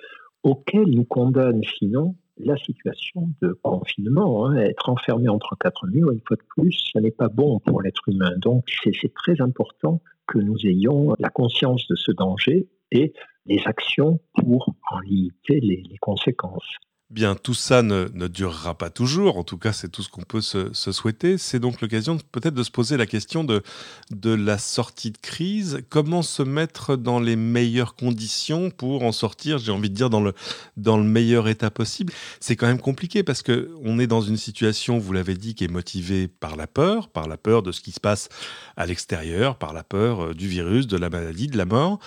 auxquels 0.43 0.91
nous 0.91 1.05
condamne 1.05 1.63
sinon 1.79 2.15
la 2.39 2.57
situation 2.57 3.31
de 3.41 3.53
confinement. 3.63 4.47
Hein. 4.47 4.57
Être 4.57 4.89
enfermé 4.89 5.29
entre 5.29 5.57
quatre 5.59 5.87
murs, 5.87 6.11
une 6.11 6.21
fois 6.27 6.37
de 6.37 6.43
plus, 6.57 6.73
ce 6.93 6.99
n'est 6.99 7.11
pas 7.11 7.29
bon 7.29 7.61
pour 7.61 7.83
l'être 7.83 8.09
humain. 8.09 8.33
Donc 8.39 8.65
c'est 8.83 9.15
très 9.15 9.41
important 9.41 10.01
que 10.27 10.39
nous 10.39 10.59
ayons 10.65 11.15
la 11.19 11.31
conscience 11.31 11.87
de 11.89 11.97
ce 11.97 12.13
danger 12.13 12.69
et 12.91 13.13
des 13.47 13.61
actions 13.67 14.21
pour 14.35 14.75
en 14.91 15.01
limiter 15.01 15.61
les 15.61 15.83
conséquences. 16.01 16.79
Bien, 17.15 17.37
tout 17.37 17.55
ça 17.55 17.83
ne, 17.83 18.09
durera 18.27 18.77
pas 18.77 18.91
toujours, 18.91 19.39
en 19.39 19.45
tout 19.45 19.57
cas 19.57 19.73
c'est 19.73 19.89
tout 19.89 20.03
ce 20.03 20.09
qu'on 20.09 20.23
peut 20.23 20.41
se, 20.41 20.73
souhaiter. 20.73 21.39
C'est 21.39 21.61
donc 21.61 21.81
l'occasion 21.81 22.19
peut-être 22.33 22.55
de 22.55 22.65
se 22.65 22.73
poser 22.73 22.97
la 22.97 23.07
question 23.07 23.45
de, 23.45 23.63
de 24.11 24.35
la 24.35 24.59
sortie 24.59 25.13
de 25.13 25.19
crise. 25.19 25.85
Comment 25.91 26.23
se 26.23 26.43
mettre 26.43 26.97
dans 26.97 27.21
les 27.21 27.37
meilleures 27.37 27.95
conditions 27.95 28.71
pour 28.71 29.05
en 29.05 29.13
sortir, 29.13 29.59
j'ai 29.59 29.71
envie 29.71 29.91
de 29.91 29.95
dire, 29.95 30.11
dans 30.11 30.23
le, 30.23 30.35
dans 30.77 30.97
le 30.97 31.05
meilleur 31.05 31.47
état 31.47 31.71
possible? 31.71 32.13
C'est 32.41 32.57
quand 32.57 32.67
même 32.67 32.81
compliqué 32.81 33.23
parce 33.23 33.45
qu'on 33.45 34.01
est 34.01 34.09
dans 34.09 34.21
une 34.21 34.37
situation, 34.37 34.99
vous 34.99 35.13
l'avez 35.13 35.37
dit, 35.37 35.55
qui 35.55 35.63
est 35.63 35.69
motivée 35.69 36.27
par 36.27 36.57
la 36.57 36.67
peur, 36.67 37.07
par 37.07 37.29
la 37.29 37.37
peur 37.37 37.63
de 37.63 37.71
ce 37.71 37.81
qui 37.81 37.93
se 37.93 38.01
passe 38.01 38.29
à 38.77 38.87
l'extérieur, 38.87 39.57
par 39.57 39.73
la 39.73 39.85
peur 39.85 40.25
euh, 40.25 40.35
du 40.35 40.49
virus, 40.49 40.89
de 40.89 40.97
la 40.97 41.11
maladie, 41.11 41.47
de 41.47 41.59
la 41.59 41.65
mort 41.65 42.01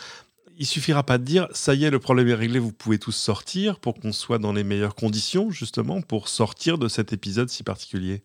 il 0.58 0.66
suffira 0.66 1.04
pas 1.04 1.18
de 1.18 1.24
dire 1.24 1.48
ça 1.52 1.74
y 1.74 1.84
est, 1.86 1.92
le 1.92 2.00
problème 2.00 2.28
est 2.28 2.34
réglé, 2.34 2.60
vous 2.60 2.74
pouvez 2.74 3.00
tous 3.00 3.16
sortir 3.16 3.80
pour 3.80 3.96
qu'on 4.00 4.12
soit 4.12 4.40
dans 4.40 4.54
les 4.54 4.64
meilleures 4.64 4.96
conditions, 4.96 5.50
justement, 5.50 6.02
pour 6.02 6.28
sortir 6.28 6.78
de 6.78 6.88
cet 6.88 7.14
épisode 7.14 7.50
si 7.50 7.64
particulier. 7.64 8.24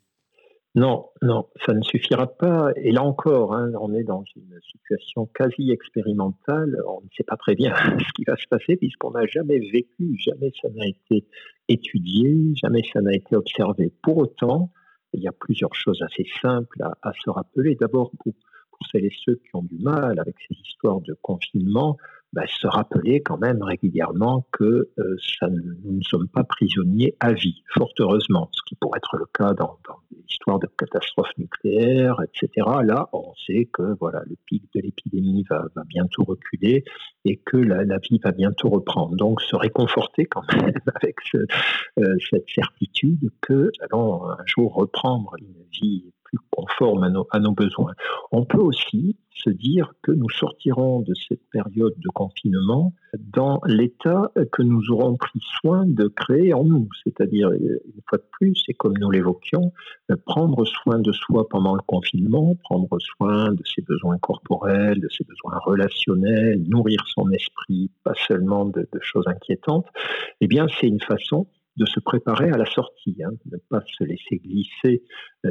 Non, 0.74 1.10
non, 1.20 1.48
ça 1.66 1.74
ne 1.74 1.82
suffira 1.82 2.26
pas. 2.26 2.70
Et 2.76 2.92
là 2.92 3.02
encore, 3.02 3.54
hein, 3.54 3.72
on 3.78 3.92
est 3.92 4.04
dans 4.04 4.24
une 4.36 4.58
situation 4.70 5.26
quasi 5.34 5.70
expérimentale. 5.70 6.78
On 6.88 7.02
ne 7.02 7.08
sait 7.14 7.24
pas 7.24 7.36
très 7.36 7.54
bien 7.54 7.74
ce 7.98 8.12
qui 8.14 8.24
va 8.26 8.36
se 8.36 8.46
passer 8.48 8.76
puisqu'on 8.76 9.10
n'a 9.10 9.26
jamais 9.26 9.58
vécu, 9.58 10.16
jamais 10.18 10.50
ça 10.62 10.70
n'a 10.70 10.86
été 10.86 11.26
étudié, 11.68 12.54
jamais 12.62 12.80
ça 12.90 13.02
n'a 13.02 13.12
été 13.12 13.36
observé. 13.36 13.92
Pour 14.02 14.16
autant, 14.16 14.72
il 15.12 15.22
y 15.22 15.28
a 15.28 15.32
plusieurs 15.32 15.74
choses 15.74 16.00
assez 16.00 16.24
simples 16.40 16.82
à, 17.02 17.12
se 17.22 17.28
rappeler. 17.28 17.76
D'abord, 17.78 18.10
pour, 18.18 18.32
pour 18.32 18.86
celles 18.90 19.04
et 19.04 19.14
ceux 19.26 19.34
qui 19.34 19.54
ont 19.54 19.62
du 19.62 19.78
mal 19.78 20.18
avec 20.18 20.36
ces 20.48 20.56
histoires 20.58 21.02
de 21.02 21.14
confinement, 21.20 21.98
bah, 22.32 22.42
se 22.46 22.66
rappeler 22.66 23.20
quand 23.20 23.38
même 23.38 23.62
régulièrement 23.62 24.46
que 24.52 24.64
euh, 24.98 25.16
ça, 25.38 25.48
nous 25.50 25.92
ne 25.92 26.02
sommes 26.02 26.28
pas 26.28 26.44
prisonniers 26.44 27.14
à 27.20 27.32
vie, 27.32 27.62
fort 27.74 27.92
heureusement, 27.98 28.48
ce 28.52 28.62
qui 28.66 28.74
pourrait 28.76 28.98
être 28.98 29.16
le 29.18 29.26
cas 29.26 29.52
dans, 29.52 29.78
dans 29.86 29.98
l'histoire 30.10 30.58
de 30.58 30.66
catastrophes 30.78 31.36
nucléaires, 31.36 32.16
etc. 32.22 32.66
Là, 32.84 33.08
on 33.12 33.34
sait 33.46 33.68
que 33.72 33.96
voilà, 34.00 34.22
le 34.26 34.36
pic 34.46 34.62
de 34.74 34.80
l'épidémie 34.80 35.44
va, 35.50 35.66
va, 35.76 35.82
bientôt 35.84 36.24
reculer 36.24 36.84
et 37.24 37.36
que 37.36 37.58
la, 37.58 37.98
vie 37.98 38.18
va 38.24 38.32
bientôt 38.32 38.70
reprendre. 38.70 39.14
Donc, 39.16 39.42
se 39.42 39.54
réconforter 39.54 40.24
quand 40.24 40.42
même 40.54 40.72
avec 40.94 41.16
ce, 41.30 41.38
euh, 41.98 42.16
cette 42.30 42.48
certitude 42.48 43.30
que 43.42 43.70
allons 43.80 44.24
un 44.24 44.46
jour 44.46 44.74
reprendre 44.74 45.34
une 45.38 45.54
vie 45.72 46.11
conforme 46.50 47.04
à 47.04 47.38
nos, 47.38 47.52
besoins. 47.52 47.92
On 48.30 48.44
peut 48.44 48.60
aussi 48.60 49.16
se 49.34 49.50
dire 49.50 49.92
que 50.02 50.12
nous 50.12 50.28
sortirons 50.30 51.00
de 51.00 51.12
cette 51.28 51.42
période 51.50 51.94
de 51.98 52.08
confinement 52.14 52.92
dans 53.18 53.60
l'état 53.66 54.30
que 54.52 54.62
nous 54.62 54.90
aurons 54.90 55.16
pris 55.16 55.40
soin 55.60 55.84
de 55.86 56.06
créer 56.08 56.54
en 56.54 56.64
nous, 56.64 56.88
c'est-à-dire, 57.04 57.50
une 57.52 58.02
fois 58.08 58.18
de 58.18 58.24
plus, 58.32 58.62
et 58.68 58.74
comme 58.74 58.94
nous 58.98 59.10
l'évoquions, 59.10 59.72
prendre 60.26 60.64
soin 60.64 60.98
de 60.98 61.12
soi 61.12 61.48
pendant 61.48 61.74
le 61.74 61.82
confinement, 61.86 62.56
prendre 62.62 62.96
soin 63.00 63.52
de 63.52 63.62
ses 63.64 63.82
besoins 63.82 64.18
corporels, 64.18 65.00
de 65.00 65.08
ses 65.08 65.24
besoins 65.24 65.58
relationnels, 65.64 66.62
nourrir 66.68 67.00
son 67.06 67.30
esprit, 67.30 67.90
pas 68.04 68.14
seulement 68.28 68.66
de, 68.66 68.88
de 68.92 69.00
choses 69.00 69.26
inquiétantes, 69.26 69.86
eh 70.40 70.46
bien, 70.46 70.66
c'est 70.80 70.88
une 70.88 71.00
façon 71.00 71.46
de 71.76 71.86
se 71.86 72.00
préparer 72.00 72.50
à 72.50 72.58
la 72.58 72.66
sortie, 72.66 73.16
hein, 73.24 73.30
de 73.46 73.56
ne 73.56 73.58
pas 73.70 73.82
se 73.98 74.04
laisser 74.04 74.36
glisser 74.36 75.02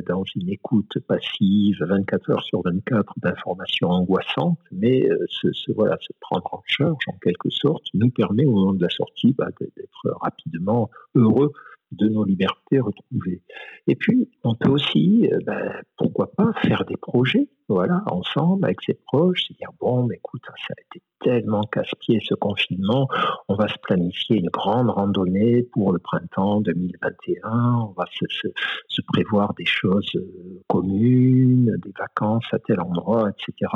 dans 0.07 0.23
une 0.35 0.49
écoute 0.49 0.99
passive 1.07 1.77
24 1.81 2.29
heures 2.31 2.43
sur 2.43 2.61
24 2.63 3.13
d'informations 3.17 3.89
angoissantes, 3.89 4.59
mais 4.71 5.09
euh, 5.09 5.17
se, 5.27 5.71
voilà, 5.73 5.97
se 5.99 6.13
prendre 6.19 6.47
en 6.53 6.61
charge 6.65 7.03
en 7.07 7.17
quelque 7.21 7.49
sorte 7.49 7.83
nous 7.93 8.11
permet 8.11 8.45
au 8.45 8.51
moment 8.51 8.73
de 8.73 8.83
la 8.83 8.89
sortie 8.89 9.33
bah, 9.33 9.49
d'être 9.59 10.17
rapidement 10.21 10.89
heureux 11.15 11.51
de 11.91 12.07
nos 12.07 12.23
libertés 12.23 12.79
retrouvées. 12.79 13.41
Et 13.87 13.95
puis, 13.95 14.29
on 14.43 14.55
peut 14.55 14.69
aussi, 14.69 15.29
euh, 15.31 15.39
ben, 15.45 15.73
pourquoi 15.97 16.31
pas, 16.31 16.53
faire 16.63 16.85
des 16.85 16.97
projets, 16.97 17.49
voilà, 17.67 18.03
ensemble, 18.07 18.65
avec 18.65 18.81
ses 18.85 18.93
proches, 18.93 19.47
se 19.47 19.53
dire, 19.53 19.69
bon, 19.79 20.09
écoute, 20.09 20.41
ça 20.45 20.73
a 20.77 20.81
été 20.81 21.03
tellement 21.21 21.61
casse-pied 21.63 22.19
ce 22.23 22.33
confinement, 22.33 23.07
on 23.47 23.55
va 23.55 23.67
se 23.67 23.77
planifier 23.83 24.37
une 24.37 24.49
grande 24.49 24.89
randonnée 24.89 25.63
pour 25.71 25.93
le 25.93 25.99
printemps 25.99 26.61
2021, 26.61 27.75
on 27.89 27.93
va 27.97 28.05
se 28.11 29.01
prévoir 29.13 29.53
des 29.53 29.65
choses 29.65 30.09
euh, 30.15 30.61
communes, 30.67 31.77
des 31.83 31.93
vacances 31.97 32.45
à 32.51 32.59
tel 32.59 32.79
endroit, 32.79 33.29
etc. 33.29 33.71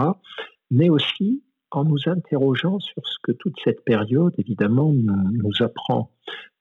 Mais 0.72 0.90
aussi, 0.90 1.44
en 1.76 1.84
nous 1.84 2.08
interrogeant 2.08 2.80
sur 2.80 3.06
ce 3.06 3.18
que 3.22 3.32
toute 3.34 3.56
cette 3.64 3.84
période, 3.84 4.34
évidemment, 4.38 4.94
nous, 4.94 5.52
apprend, 5.60 6.12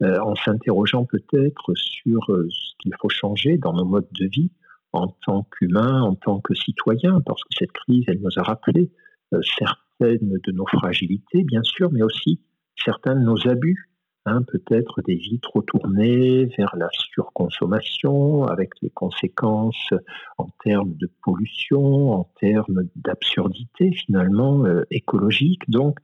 euh, 0.02 0.18
en 0.20 0.34
s'interrogeant 0.34 1.04
peut-être 1.04 1.72
sur 1.76 2.20
euh, 2.30 2.48
ce 2.50 2.72
qu'il 2.80 2.92
faut 3.00 3.08
changer 3.08 3.56
dans 3.56 3.72
nos 3.72 3.84
modes 3.84 4.08
de 4.18 4.26
vie, 4.26 4.50
en 4.92 5.08
tant 5.24 5.46
qu'humain, 5.56 6.02
en 6.02 6.14
tant 6.16 6.40
que 6.40 6.54
citoyen, 6.54 7.20
parce 7.20 7.42
que 7.44 7.54
cette 7.58 7.72
crise, 7.72 8.04
elle 8.08 8.20
nous 8.20 8.36
a 8.36 8.42
rappelé 8.42 8.90
euh, 9.32 9.40
certaines 9.58 10.38
de 10.44 10.52
nos 10.52 10.66
fragilités, 10.66 11.44
bien 11.44 11.62
sûr, 11.62 11.92
mais 11.92 12.02
aussi 12.02 12.40
certains 12.76 13.14
de 13.14 13.24
nos 13.24 13.48
abus. 13.48 13.90
Hein, 14.26 14.42
peut-être 14.42 15.02
des 15.02 15.16
vies 15.16 15.38
trop 15.40 15.60
tournées 15.60 16.46
vers 16.56 16.74
la 16.76 16.88
surconsommation, 16.92 18.44
avec 18.44 18.70
les 18.80 18.88
conséquences 18.88 19.90
en 20.38 20.48
termes 20.64 20.94
de 20.94 21.10
pollution, 21.22 22.12
en 22.12 22.24
termes 22.40 22.84
d'absurdité 22.96 23.92
finalement 23.92 24.64
euh, 24.64 24.84
écologique. 24.90 25.68
Donc, 25.68 25.98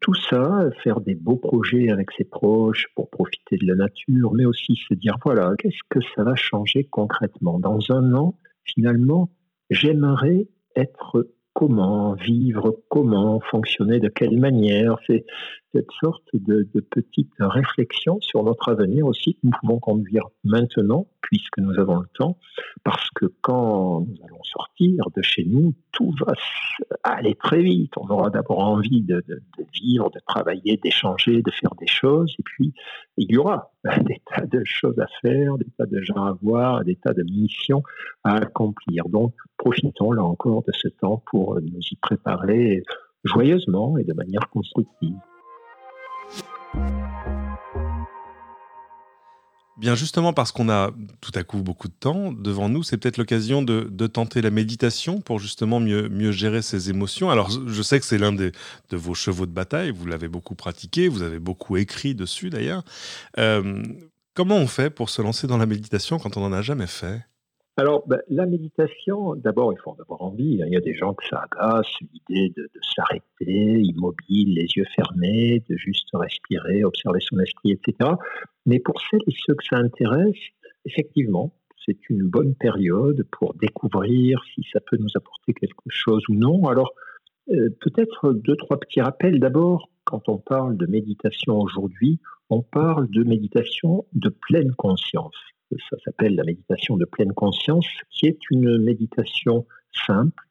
tout 0.00 0.14
ça, 0.14 0.68
faire 0.82 1.00
des 1.00 1.14
beaux 1.14 1.36
projets 1.36 1.88
avec 1.90 2.10
ses 2.18 2.24
proches 2.24 2.88
pour 2.96 3.08
profiter 3.08 3.56
de 3.56 3.66
la 3.66 3.76
nature, 3.76 4.34
mais 4.34 4.44
aussi 4.44 4.76
se 4.86 4.92
dire, 4.92 5.16
voilà, 5.24 5.54
qu'est-ce 5.58 5.82
que 5.88 6.00
ça 6.14 6.22
va 6.22 6.34
changer 6.34 6.84
concrètement? 6.84 7.58
Dans 7.58 7.78
un 7.90 8.12
an, 8.12 8.38
finalement, 8.64 9.30
j'aimerais 9.70 10.48
être 10.76 11.30
comment 11.54 12.14
vivre, 12.14 12.82
comment 12.90 13.40
fonctionner, 13.40 14.00
de 14.00 14.08
quelle 14.08 14.38
manière? 14.38 14.98
Cette 15.74 15.90
sorte 16.00 16.28
de, 16.34 16.64
petite 16.90 17.32
réflexion 17.40 18.20
sur 18.20 18.44
notre 18.44 18.70
avenir 18.70 19.06
aussi 19.06 19.34
que 19.34 19.40
nous 19.42 19.50
pouvons 19.60 19.80
conduire 19.80 20.28
maintenant, 20.44 21.06
puisque 21.20 21.58
nous 21.58 21.76
avons 21.80 21.96
le 21.96 22.06
temps, 22.14 22.38
parce 22.84 23.10
que 23.16 23.26
quand 23.40 24.06
nous 24.06 24.16
allons 24.24 24.42
sortir 24.44 25.04
de 25.16 25.22
chez 25.22 25.44
nous, 25.44 25.74
tout 25.90 26.14
va 26.20 26.32
aller 27.02 27.34
très 27.34 27.62
vite. 27.62 27.92
On 27.96 28.08
aura 28.08 28.30
d'abord 28.30 28.60
envie 28.60 29.02
de, 29.02 29.24
de, 29.26 29.42
vivre, 29.74 30.10
de 30.10 30.20
travailler, 30.26 30.76
d'échanger, 30.76 31.42
de 31.42 31.50
faire 31.50 31.74
des 31.80 31.88
choses, 31.88 32.32
et 32.38 32.42
puis 32.44 32.72
il 33.16 33.32
y 33.32 33.36
aura 33.36 33.72
des 34.02 34.22
tas 34.26 34.46
de 34.46 34.62
choses 34.64 34.98
à 35.00 35.06
faire, 35.22 35.58
des 35.58 35.66
tas 35.76 35.86
de 35.86 36.00
gens 36.02 36.24
à 36.24 36.38
voir, 36.40 36.84
des 36.84 36.96
tas 36.96 37.14
de 37.14 37.24
missions 37.24 37.82
à 38.22 38.36
accomplir. 38.36 39.08
Donc 39.08 39.34
profitons 39.56 40.12
là 40.12 40.22
encore 40.22 40.62
de 40.62 40.72
ce 40.72 40.88
temps 40.88 41.22
pour 41.30 41.60
nous 41.60 41.80
y 41.90 41.96
préparer 41.96 42.84
joyeusement 43.24 43.98
et 43.98 44.04
de 44.04 44.12
manière 44.12 44.48
constructive. 44.50 45.16
Bien 49.76 49.96
justement 49.96 50.32
parce 50.32 50.52
qu'on 50.52 50.68
a 50.68 50.92
tout 51.20 51.32
à 51.34 51.42
coup 51.42 51.58
beaucoup 51.58 51.88
de 51.88 51.92
temps 51.92 52.32
devant 52.32 52.68
nous, 52.68 52.84
c'est 52.84 52.96
peut-être 52.96 53.18
l'occasion 53.18 53.60
de, 53.60 54.06
tenter 54.06 54.40
la 54.40 54.50
méditation 54.50 55.20
pour 55.20 55.40
justement 55.40 55.80
mieux, 55.80 56.08
mieux 56.08 56.30
gérer 56.30 56.62
ses 56.62 56.90
émotions. 56.90 57.28
Alors 57.28 57.50
je 57.50 57.82
sais 57.82 57.98
que 57.98 58.06
c'est 58.06 58.18
l'un 58.18 58.32
de 58.32 58.52
vos 58.92 59.14
chevaux 59.14 59.46
de 59.46 59.52
bataille, 59.52 59.90
vous 59.90 60.06
l'avez 60.06 60.28
beaucoup 60.28 60.54
pratiqué, 60.54 61.08
vous 61.08 61.22
avez 61.22 61.40
beaucoup 61.40 61.76
écrit 61.76 62.14
dessus 62.14 62.50
d'ailleurs. 62.50 62.84
Euh, 63.38 63.82
comment 64.34 64.56
on 64.56 64.68
fait 64.68 64.90
pour 64.90 65.10
se 65.10 65.20
lancer 65.20 65.48
dans 65.48 65.58
la 65.58 65.66
méditation 65.66 66.18
quand 66.18 66.36
on 66.36 66.48
n'en 66.48 66.52
a 66.52 66.62
jamais 66.62 66.86
fait? 66.86 67.22
Alors, 67.76 68.06
ben, 68.06 68.20
la 68.28 68.46
méditation, 68.46 69.34
d'abord, 69.34 69.72
il 69.72 69.78
faut 69.80 69.90
en 69.90 69.96
avoir 70.00 70.22
envie. 70.22 70.62
Hein. 70.62 70.66
Il 70.68 70.74
y 70.74 70.76
a 70.76 70.80
des 70.80 70.94
gens 70.94 71.12
que 71.12 71.24
ça 71.26 71.44
agace, 71.50 71.90
l'idée 72.12 72.52
de, 72.56 72.70
s'arrêter, 72.94 73.80
immobile, 73.80 74.54
les 74.54 74.68
yeux 74.76 74.84
fermés, 74.94 75.60
de 75.68 75.76
juste 75.76 76.08
respirer, 76.14 76.84
observer 76.84 77.18
son 77.20 77.40
esprit, 77.40 77.72
etc. 77.72 78.12
Mais 78.64 78.78
pour 78.78 79.00
celles 79.00 79.22
et 79.26 79.34
ceux 79.44 79.54
que 79.54 79.64
ça 79.68 79.78
intéresse, 79.78 80.38
effectivement, 80.84 81.52
c'est 81.84 81.98
une 82.08 82.22
bonne 82.22 82.54
période 82.54 83.26
pour 83.32 83.54
découvrir 83.54 84.40
si 84.54 84.62
ça 84.72 84.78
peut 84.80 84.96
nous 84.96 85.10
apporter 85.16 85.52
quelque 85.52 85.88
chose 85.88 86.22
ou 86.28 86.34
non. 86.36 86.66
Alors, 86.66 86.92
euh, 87.50 87.70
peut-être 87.80 88.32
deux, 88.34 88.56
trois 88.56 88.78
petits 88.78 89.00
rappels. 89.00 89.40
D'abord, 89.40 89.90
quand 90.04 90.28
on 90.28 90.38
parle 90.38 90.76
de 90.76 90.86
méditation 90.86 91.58
aujourd'hui, 91.58 92.20
on 92.50 92.62
parle 92.62 93.10
de 93.10 93.24
méditation 93.24 94.06
de 94.12 94.28
pleine 94.28 94.72
conscience 94.76 95.34
ça 95.90 95.96
s'appelle 96.04 96.34
la 96.34 96.44
méditation 96.44 96.96
de 96.96 97.04
pleine 97.04 97.32
conscience, 97.32 97.86
qui 98.10 98.26
est 98.26 98.38
une 98.50 98.78
méditation 98.82 99.66
simple, 100.06 100.42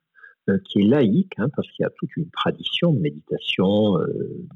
euh, 0.49 0.57
qui 0.65 0.81
est 0.81 0.87
laïque, 0.87 1.33
hein, 1.37 1.47
parce 1.55 1.69
qu'il 1.71 1.83
y 1.83 1.85
a 1.85 1.91
toute 1.97 2.15
une 2.17 2.29
tradition 2.29 2.91
de 2.91 2.99
méditation 2.99 3.97
euh, 3.99 4.47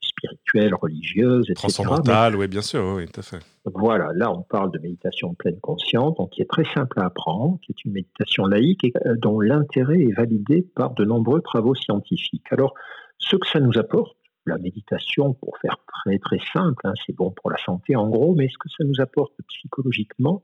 spirituelle, 0.00 0.74
religieuse, 0.74 1.50
etc. 1.50 1.68
Transcendantale, 1.68 2.36
oui, 2.36 2.48
bien 2.48 2.62
sûr, 2.62 2.94
oui, 2.96 3.06
tout 3.06 3.20
à 3.20 3.22
fait. 3.22 3.38
Voilà, 3.64 4.12
là 4.14 4.32
on 4.32 4.42
parle 4.42 4.70
de 4.72 4.78
méditation 4.78 5.30
de 5.30 5.36
pleine 5.36 5.60
conscience, 5.60 6.14
donc 6.16 6.30
qui 6.30 6.42
est 6.42 6.50
très 6.50 6.64
simple 6.74 7.00
à 7.00 7.06
apprendre, 7.06 7.58
qui 7.62 7.72
est 7.72 7.84
une 7.84 7.92
méditation 7.92 8.46
laïque 8.46 8.84
et 8.84 8.92
euh, 9.06 9.14
dont 9.16 9.40
l'intérêt 9.40 10.00
est 10.00 10.16
validé 10.16 10.66
par 10.74 10.94
de 10.94 11.04
nombreux 11.04 11.42
travaux 11.42 11.74
scientifiques. 11.74 12.46
Alors, 12.50 12.74
ce 13.18 13.36
que 13.36 13.46
ça 13.46 13.60
nous 13.60 13.76
apporte, 13.78 14.16
la 14.46 14.58
méditation, 14.58 15.34
pour 15.34 15.58
faire 15.58 15.76
très 15.86 16.18
très 16.18 16.38
simple, 16.52 16.80
hein, 16.84 16.92
c'est 17.04 17.14
bon 17.14 17.30
pour 17.30 17.50
la 17.50 17.58
santé 17.58 17.96
en 17.96 18.08
gros, 18.08 18.34
mais 18.34 18.48
ce 18.48 18.58
que 18.58 18.68
ça 18.68 18.84
nous 18.84 19.00
apporte 19.00 19.34
psychologiquement, 19.48 20.42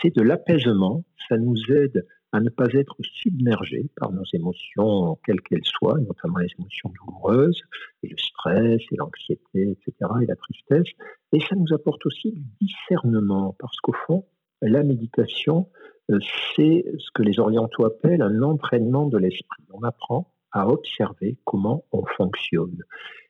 c'est 0.00 0.14
de 0.14 0.22
l'apaisement. 0.22 1.04
Ça 1.28 1.36
nous 1.36 1.56
aide 1.70 2.06
à 2.32 2.40
ne 2.40 2.48
pas 2.48 2.66
être 2.72 2.96
submergé 3.00 3.88
par 3.96 4.10
nos 4.10 4.24
émotions, 4.32 5.16
quelles 5.24 5.40
qu'elles 5.40 5.64
soient, 5.64 6.00
notamment 6.00 6.38
les 6.38 6.48
émotions 6.58 6.92
douloureuses, 6.98 7.62
et 8.02 8.08
le 8.08 8.16
stress, 8.18 8.80
et 8.90 8.96
l'anxiété, 8.96 9.70
etc., 9.70 9.92
et 10.20 10.26
la 10.26 10.34
tristesse. 10.34 10.92
Et 11.32 11.38
ça 11.38 11.54
nous 11.54 11.72
apporte 11.72 12.04
aussi 12.06 12.32
du 12.32 12.42
discernement, 12.60 13.54
parce 13.60 13.76
qu'au 13.76 13.94
fond, 14.06 14.26
la 14.62 14.82
méditation, 14.82 15.68
euh, 16.10 16.18
c'est 16.56 16.84
ce 16.98 17.10
que 17.14 17.22
les 17.22 17.38
orientaux 17.38 17.84
appellent 17.84 18.22
un 18.22 18.42
entraînement 18.42 19.06
de 19.06 19.18
l'esprit. 19.18 19.64
On 19.72 19.84
apprend 19.84 20.32
à 20.50 20.68
observer 20.68 21.38
comment 21.44 21.84
on 21.92 22.04
fonctionne. 22.16 22.82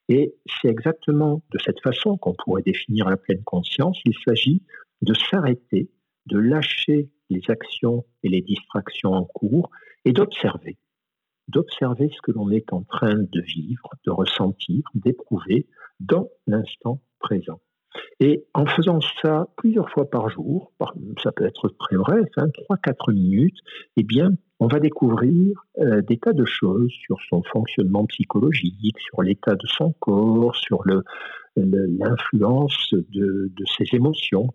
Et 0.09 0.35
c'est 0.47 0.69
exactement 0.69 1.43
de 1.51 1.59
cette 1.64 1.81
façon 1.81 2.17
qu'on 2.17 2.35
pourrait 2.35 2.62
définir 2.62 3.09
la 3.09 3.17
pleine 3.17 3.43
conscience. 3.43 3.99
Il 4.05 4.14
s'agit 4.27 4.62
de 5.03 5.14
s'arrêter, 5.14 5.90
de 6.27 6.38
lâcher 6.38 7.11
les 7.31 7.43
actions 7.49 8.05
et 8.23 8.29
les 8.29 8.43
distractions 8.43 9.12
en 9.12 9.25
cours 9.25 9.71
et 10.05 10.12
d'observer. 10.12 10.77
D'observer 11.49 12.11
ce 12.14 12.21
que 12.23 12.33
l'on 12.33 12.51
est 12.51 12.73
en 12.73 12.83
train 12.83 13.17
de 13.17 13.40
vivre, 13.40 13.90
de 14.05 14.11
ressentir, 14.11 14.83
d'éprouver 14.95 15.67
dans 16.01 16.29
l'instant 16.47 17.01
présent. 17.19 17.61
Et 18.20 18.44
en 18.54 18.66
faisant 18.66 19.00
ça 19.22 19.48
plusieurs 19.57 19.90
fois 19.90 20.09
par 20.09 20.28
jour, 20.30 20.72
ça 21.22 21.33
peut 21.33 21.44
être 21.44 21.68
très 21.78 21.96
bref, 21.96 22.26
hein, 22.37 22.46
3-4 22.70 23.12
minutes, 23.12 23.59
eh 23.96 24.02
bien, 24.02 24.30
on 24.61 24.66
va 24.66 24.80
découvrir 24.80 25.64
euh, 25.78 26.00
des 26.02 26.18
tas 26.18 26.33
de 26.33 26.44
choses 26.44 26.90
sur 27.04 27.18
son 27.28 27.42
fonctionnement 27.42 28.07
psychologique, 28.07 28.98
sur 28.98 29.22
l'état 29.22 29.54
de 29.54 29.66
son 29.66 29.92
corps, 30.00 30.54
sur 30.57 30.83
l'influence 31.57 32.94
de, 33.11 33.50
ses 33.76 33.96
émotions. 33.96 34.48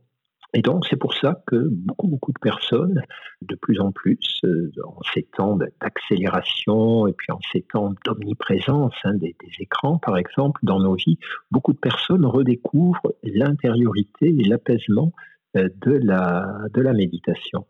Et 0.54 0.62
donc, 0.62 0.86
c'est 0.90 0.96
pour 0.96 1.14
ça 1.14 1.44
que 1.46 1.68
beaucoup, 1.70 2.08
beaucoup 2.08 2.32
de 2.32 2.40
personnes, 2.40 3.02
de 3.42 3.56
plus 3.56 3.80
en 3.80 3.92
plus, 3.92 4.40
euh, 4.44 4.72
en 4.84 5.00
ces 5.14 5.24
temps 5.24 5.58
d'accélération 5.80 7.06
et 7.08 7.14
puis 7.14 7.32
en 7.32 7.40
ces 7.52 7.62
temps 7.62 7.94
d'omniprésence 8.04 8.94
hein, 9.04 9.14
des, 9.14 9.36
écrans, 9.60 10.00
par 10.00 10.18
exemple, 10.18 10.60
dans 10.64 10.80
nos 10.80 10.96
vies, 10.96 11.20
beaucoup 11.52 11.74
de 11.74 11.78
personnes 11.78 12.26
redécouvrent 12.26 13.14
l'intériorité 13.24 14.28
et 14.28 14.44
l'apaisement 14.44 15.12
euh, 15.56 15.70
de, 15.86 15.92
la, 15.92 16.58
de 16.74 16.82
la 16.82 16.94
méditation. 16.94 17.68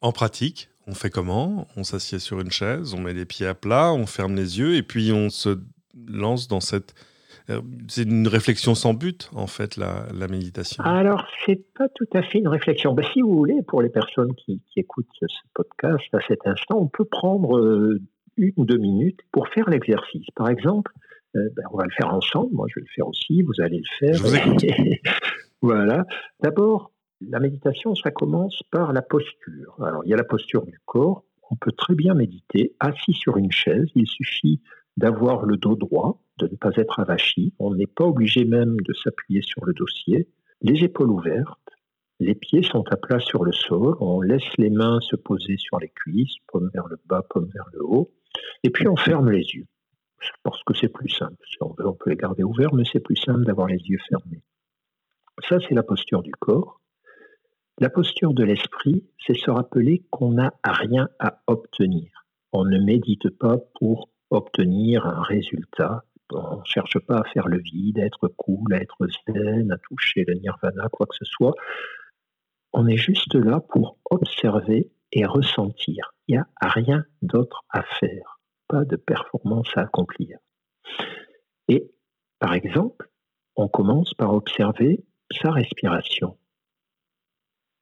En 0.00 0.10
pratique, 0.10 0.68
on 0.88 0.94
fait 0.94 1.10
comment? 1.10 1.68
On 1.76 1.84
s'assied 1.84 2.18
sur 2.18 2.40
une 2.40 2.50
chaise, 2.50 2.92
on 2.94 3.00
met 3.00 3.14
les 3.14 3.24
pieds 3.24 3.46
à 3.46 3.54
plat, 3.54 3.92
on 3.92 4.06
ferme 4.06 4.34
les 4.34 4.58
yeux 4.58 4.74
et 4.74 4.82
puis 4.82 5.12
on 5.12 5.30
se 5.30 5.60
lance 6.08 6.48
dans 6.48 6.60
cette 6.60 6.94
c'est 7.88 8.02
une 8.02 8.26
réflexion 8.26 8.74
sans 8.74 8.94
but, 8.94 9.30
en 9.34 9.46
fait, 9.46 9.76
la, 9.76 10.28
méditation. 10.28 10.82
Alors, 10.84 11.26
c'est 11.44 11.72
pas 11.74 11.88
tout 11.88 12.08
à 12.14 12.22
fait 12.22 12.38
une 12.38 12.48
réflexion. 12.48 12.92
Ben, 12.92 13.04
si 13.12 13.22
vous 13.22 13.36
voulez, 13.36 13.62
pour 13.66 13.82
les 13.82 13.88
personnes 13.88 14.34
qui, 14.34 14.60
écoutent 14.76 15.06
ce 15.20 15.26
podcast 15.54 16.04
à 16.12 16.18
cet 16.26 16.46
instant, 16.46 16.78
on 16.78 16.88
peut 16.88 17.04
prendre 17.04 17.58
euh, 17.58 18.00
une 18.36 18.52
ou 18.56 18.64
deux 18.64 18.78
minutes 18.78 19.20
pour 19.32 19.48
faire 19.48 19.68
l'exercice. 19.70 20.26
Par 20.34 20.48
exemple, 20.48 20.92
euh, 21.36 21.48
ben, 21.54 21.62
on 21.72 21.78
va 21.78 21.84
le 21.84 21.92
faire 21.96 22.12
ensemble. 22.12 22.52
Moi, 22.52 22.66
je 22.68 22.80
vais 22.80 22.86
le 22.86 22.92
faire 22.94 23.06
aussi. 23.06 23.42
Vous 23.42 23.60
allez 23.60 23.80
le 23.80 24.08
faire. 24.08 24.20
voilà. 25.62 26.04
D'abord, 26.42 26.92
la 27.20 27.40
méditation, 27.40 27.94
ça 27.94 28.10
commence 28.10 28.62
par 28.70 28.92
la 28.92 29.02
posture. 29.02 29.76
Alors, 29.80 30.02
il 30.04 30.10
y 30.10 30.14
a 30.14 30.16
la 30.16 30.24
posture 30.24 30.66
du 30.66 30.78
corps. 30.84 31.24
On 31.50 31.56
peut 31.56 31.72
très 31.72 31.94
bien 31.94 32.14
méditer 32.14 32.74
assis 32.80 33.12
sur 33.12 33.36
une 33.36 33.52
chaise. 33.52 33.86
Il 33.94 34.06
suffit 34.06 34.60
d'avoir 34.96 35.44
le 35.44 35.56
dos 35.56 35.76
droit, 35.76 36.22
de 36.38 36.46
ne 36.46 36.56
pas 36.56 36.70
être 36.76 37.00
avachi. 37.00 37.52
On 37.58 37.74
n'est 37.74 37.86
pas 37.86 38.04
obligé 38.04 38.44
même 38.44 38.76
de 38.80 38.92
s'appuyer 38.94 39.42
sur 39.42 39.64
le 39.64 39.72
dossier. 39.72 40.28
Les 40.62 40.84
épaules 40.84 41.10
ouvertes, 41.10 41.58
les 42.18 42.34
pieds 42.34 42.62
sont 42.62 42.84
à 42.90 42.96
plat 42.96 43.20
sur 43.20 43.44
le 43.44 43.52
sol. 43.52 43.96
On 44.00 44.20
laisse 44.20 44.56
les 44.56 44.70
mains 44.70 45.00
se 45.02 45.16
poser 45.16 45.56
sur 45.58 45.78
les 45.78 45.90
cuisses, 45.90 46.36
pomme 46.46 46.70
vers 46.72 46.86
le 46.86 46.98
bas, 47.06 47.22
pomme 47.28 47.50
vers 47.52 47.68
le 47.72 47.84
haut. 47.84 48.10
Et 48.62 48.70
puis 48.70 48.88
on 48.88 48.96
ferme 48.96 49.30
les 49.30 49.44
yeux. 49.44 49.66
Parce 50.42 50.62
que 50.64 50.74
c'est 50.74 50.88
plus 50.88 51.10
simple. 51.10 51.36
Si 51.48 51.56
on 51.60 51.74
veut, 51.74 51.86
on 51.86 51.92
peut 51.92 52.10
les 52.10 52.16
garder 52.16 52.42
ouverts, 52.42 52.74
mais 52.74 52.84
c'est 52.90 53.00
plus 53.00 53.16
simple 53.16 53.44
d'avoir 53.44 53.68
les 53.68 53.78
yeux 53.78 53.98
fermés. 54.08 54.42
Ça, 55.48 55.58
c'est 55.60 55.74
la 55.74 55.82
posture 55.82 56.22
du 56.22 56.32
corps. 56.32 56.80
La 57.78 57.90
posture 57.90 58.32
de 58.32 58.42
l'esprit, 58.42 59.04
c'est 59.26 59.36
se 59.36 59.50
rappeler 59.50 60.06
qu'on 60.10 60.32
n'a 60.32 60.54
rien 60.64 61.10
à 61.18 61.42
obtenir. 61.46 62.24
On 62.52 62.64
ne 62.64 62.78
médite 62.78 63.28
pas 63.38 63.58
pour 63.78 64.08
obtenir 64.30 65.06
un 65.06 65.22
résultat. 65.22 66.04
On 66.32 66.58
ne 66.58 66.64
cherche 66.64 66.98
pas 66.98 67.18
à 67.18 67.24
faire 67.24 67.48
le 67.48 67.58
vide, 67.58 67.98
à 68.00 68.04
être 68.04 68.28
cool, 68.28 68.74
à 68.74 68.78
être 68.78 69.06
zen, 69.28 69.70
à 69.70 69.78
toucher 69.78 70.24
le 70.26 70.34
nirvana, 70.34 70.88
quoi 70.90 71.06
que 71.06 71.14
ce 71.16 71.24
soit. 71.24 71.54
On 72.72 72.86
est 72.86 72.96
juste 72.96 73.34
là 73.34 73.60
pour 73.60 73.98
observer 74.10 74.90
et 75.12 75.24
ressentir. 75.24 76.12
Il 76.28 76.32
n'y 76.32 76.38
a 76.38 76.46
rien 76.60 77.04
d'autre 77.22 77.64
à 77.70 77.82
faire, 77.82 78.40
pas 78.68 78.84
de 78.84 78.96
performance 78.96 79.68
à 79.76 79.82
accomplir. 79.82 80.38
Et 81.68 81.90
par 82.38 82.54
exemple, 82.54 83.08
on 83.54 83.68
commence 83.68 84.12
par 84.14 84.34
observer 84.34 85.04
sa 85.30 85.50
respiration. 85.50 86.36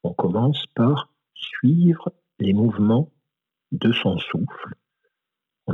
On 0.03 0.13
commence 0.13 0.67
par 0.75 1.11
suivre 1.35 2.13
les 2.39 2.53
mouvements 2.53 3.11
de 3.73 3.93
son 3.93 4.19
souffle. 4.19 4.75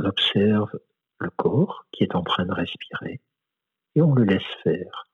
On 0.01 0.05
observe 0.05 0.79
le 1.19 1.29
corps 1.29 1.85
qui 1.91 2.03
est 2.03 2.15
en 2.15 2.23
train 2.23 2.47
de 2.47 2.51
respirer 2.51 3.21
et 3.93 4.01
on 4.01 4.15
le 4.15 4.23
laisse 4.23 4.41
faire. 4.63 5.07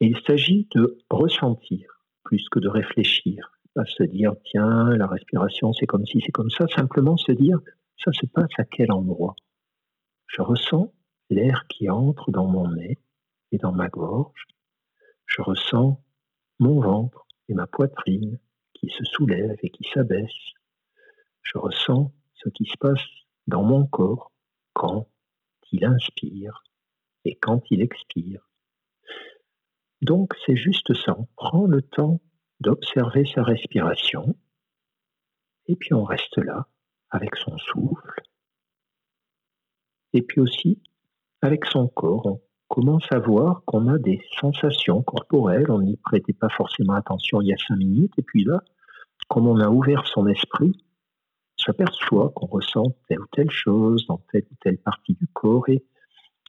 Il 0.00 0.20
s'agit 0.20 0.68
de 0.74 0.98
ressentir 1.08 2.02
plus 2.24 2.46
que 2.50 2.58
de 2.58 2.68
réfléchir. 2.68 3.52
Pas 3.74 3.86
se 3.86 4.02
dire, 4.02 4.34
tiens, 4.44 4.90
la 4.90 5.06
respiration 5.06 5.72
c'est 5.72 5.86
comme 5.86 6.04
si, 6.04 6.20
c'est 6.20 6.32
comme 6.32 6.50
ça. 6.50 6.66
Simplement 6.68 7.16
se 7.16 7.32
dire, 7.32 7.58
ça 7.96 8.12
se 8.12 8.26
passe 8.26 8.50
à 8.58 8.64
quel 8.64 8.92
endroit? 8.92 9.34
Je 10.26 10.42
ressens 10.42 10.92
l'air 11.30 11.66
qui 11.68 11.88
entre 11.88 12.30
dans 12.32 12.46
mon 12.46 12.68
nez 12.68 12.98
et 13.50 13.56
dans 13.56 13.72
ma 13.72 13.88
gorge. 13.88 14.44
Je 15.24 15.40
ressens 15.40 16.02
mon 16.58 16.80
ventre 16.80 17.24
et 17.48 17.54
ma 17.54 17.66
poitrine 17.66 18.38
qui 18.74 18.90
se 18.90 19.04
soulèvent 19.04 19.56
et 19.62 19.70
qui 19.70 19.84
s'abaissent. 19.94 20.52
Je 21.40 21.56
ressens 21.56 22.12
ce 22.34 22.50
qui 22.50 22.66
se 22.66 22.76
passe 22.76 23.23
dans 23.46 23.62
mon 23.62 23.86
corps 23.86 24.32
quand 24.72 25.08
il 25.72 25.84
inspire 25.84 26.62
et 27.24 27.36
quand 27.36 27.62
il 27.70 27.80
expire. 27.82 28.48
Donc 30.02 30.34
c'est 30.44 30.56
juste 30.56 30.94
ça, 30.94 31.16
on 31.18 31.26
prend 31.36 31.66
le 31.66 31.82
temps 31.82 32.20
d'observer 32.60 33.24
sa 33.26 33.42
respiration 33.42 34.36
et 35.66 35.76
puis 35.76 35.94
on 35.94 36.04
reste 36.04 36.36
là 36.38 36.66
avec 37.10 37.36
son 37.36 37.56
souffle 37.58 38.22
et 40.12 40.22
puis 40.22 40.40
aussi 40.40 40.80
avec 41.42 41.66
son 41.66 41.88
corps. 41.88 42.26
On 42.26 42.40
commence 42.68 43.06
à 43.10 43.18
voir 43.18 43.62
qu'on 43.66 43.88
a 43.88 43.98
des 43.98 44.20
sensations 44.40 45.02
corporelles, 45.02 45.70
on 45.70 45.80
n'y 45.80 45.96
prêtait 45.96 46.32
pas 46.32 46.48
forcément 46.48 46.94
attention 46.94 47.40
il 47.40 47.48
y 47.48 47.52
a 47.52 47.56
cinq 47.56 47.76
minutes 47.76 48.12
et 48.18 48.22
puis 48.22 48.44
là, 48.44 48.60
comme 49.28 49.46
on 49.46 49.60
a 49.60 49.68
ouvert 49.68 50.06
son 50.06 50.26
esprit, 50.26 50.72
s'aperçoit 51.64 52.30
qu'on 52.30 52.46
ressent 52.46 52.96
telle 53.08 53.20
ou 53.20 53.26
telle 53.32 53.50
chose 53.50 54.06
dans 54.06 54.20
telle 54.30 54.46
ou 54.50 54.54
telle 54.60 54.78
partie 54.78 55.14
du 55.14 55.26
corps 55.28 55.68
et 55.68 55.84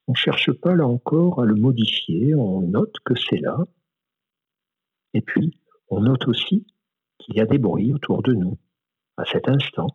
on 0.08 0.12
ne 0.12 0.18
cherche 0.18 0.52
pas 0.52 0.76
là 0.76 0.86
encore 0.86 1.42
à 1.42 1.46
le 1.46 1.56
modifier, 1.56 2.36
on 2.36 2.62
note 2.62 2.96
que 3.04 3.16
c'est 3.16 3.38
là. 3.38 3.58
Et 5.14 5.22
puis, 5.22 5.60
on 5.90 6.02
note 6.02 6.28
aussi 6.28 6.68
qu'il 7.18 7.36
y 7.36 7.42
a 7.42 7.46
des 7.46 7.58
bruits 7.58 7.94
autour 7.94 8.22
de 8.22 8.34
nous 8.34 8.58
à 9.18 9.26
cet 9.26 9.48
instant. 9.48 9.88